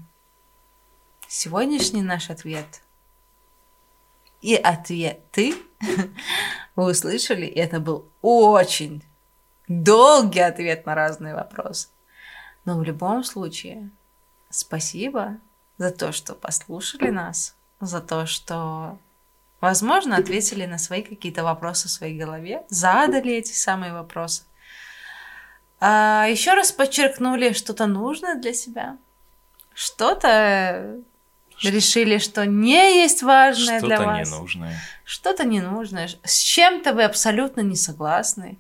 [1.28, 2.82] сегодняшний наш ответ
[4.42, 5.54] и ответы
[6.76, 9.04] вы услышали, и это был очень
[9.68, 11.90] долгий ответ на разные вопросы.
[12.66, 13.92] Но в любом случае,
[14.50, 15.40] спасибо
[15.78, 18.98] за то, что послушали нас, за то, что,
[19.62, 24.44] возможно, ответили на свои какие-то вопросы в своей голове, задали эти самые вопросы.
[25.80, 28.98] А еще раз подчеркнули что-то нужное для себя,
[29.74, 31.02] что-то
[31.64, 34.28] решили, что не есть важное что для вас.
[34.28, 34.82] Что-то ненужное.
[35.04, 36.10] Что-то ненужное.
[36.24, 38.58] С чем-то вы абсолютно не согласны,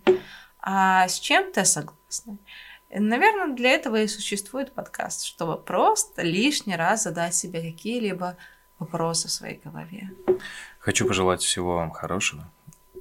[0.59, 2.37] а с чем-то согласны.
[2.97, 8.37] Наверное, для этого и существует подкаст, чтобы просто лишний раз задать себе какие-либо
[8.79, 10.11] вопросы в своей голове.
[10.79, 12.49] Хочу пожелать всего вам хорошего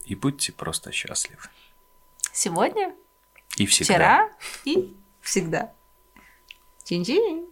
[0.04, 1.42] и будьте просто счастливы.
[2.32, 2.92] Сегодня?
[3.56, 3.94] И всегда.
[3.94, 4.30] Вчера
[4.64, 5.72] и всегда.
[6.82, 7.46] Чин-чин.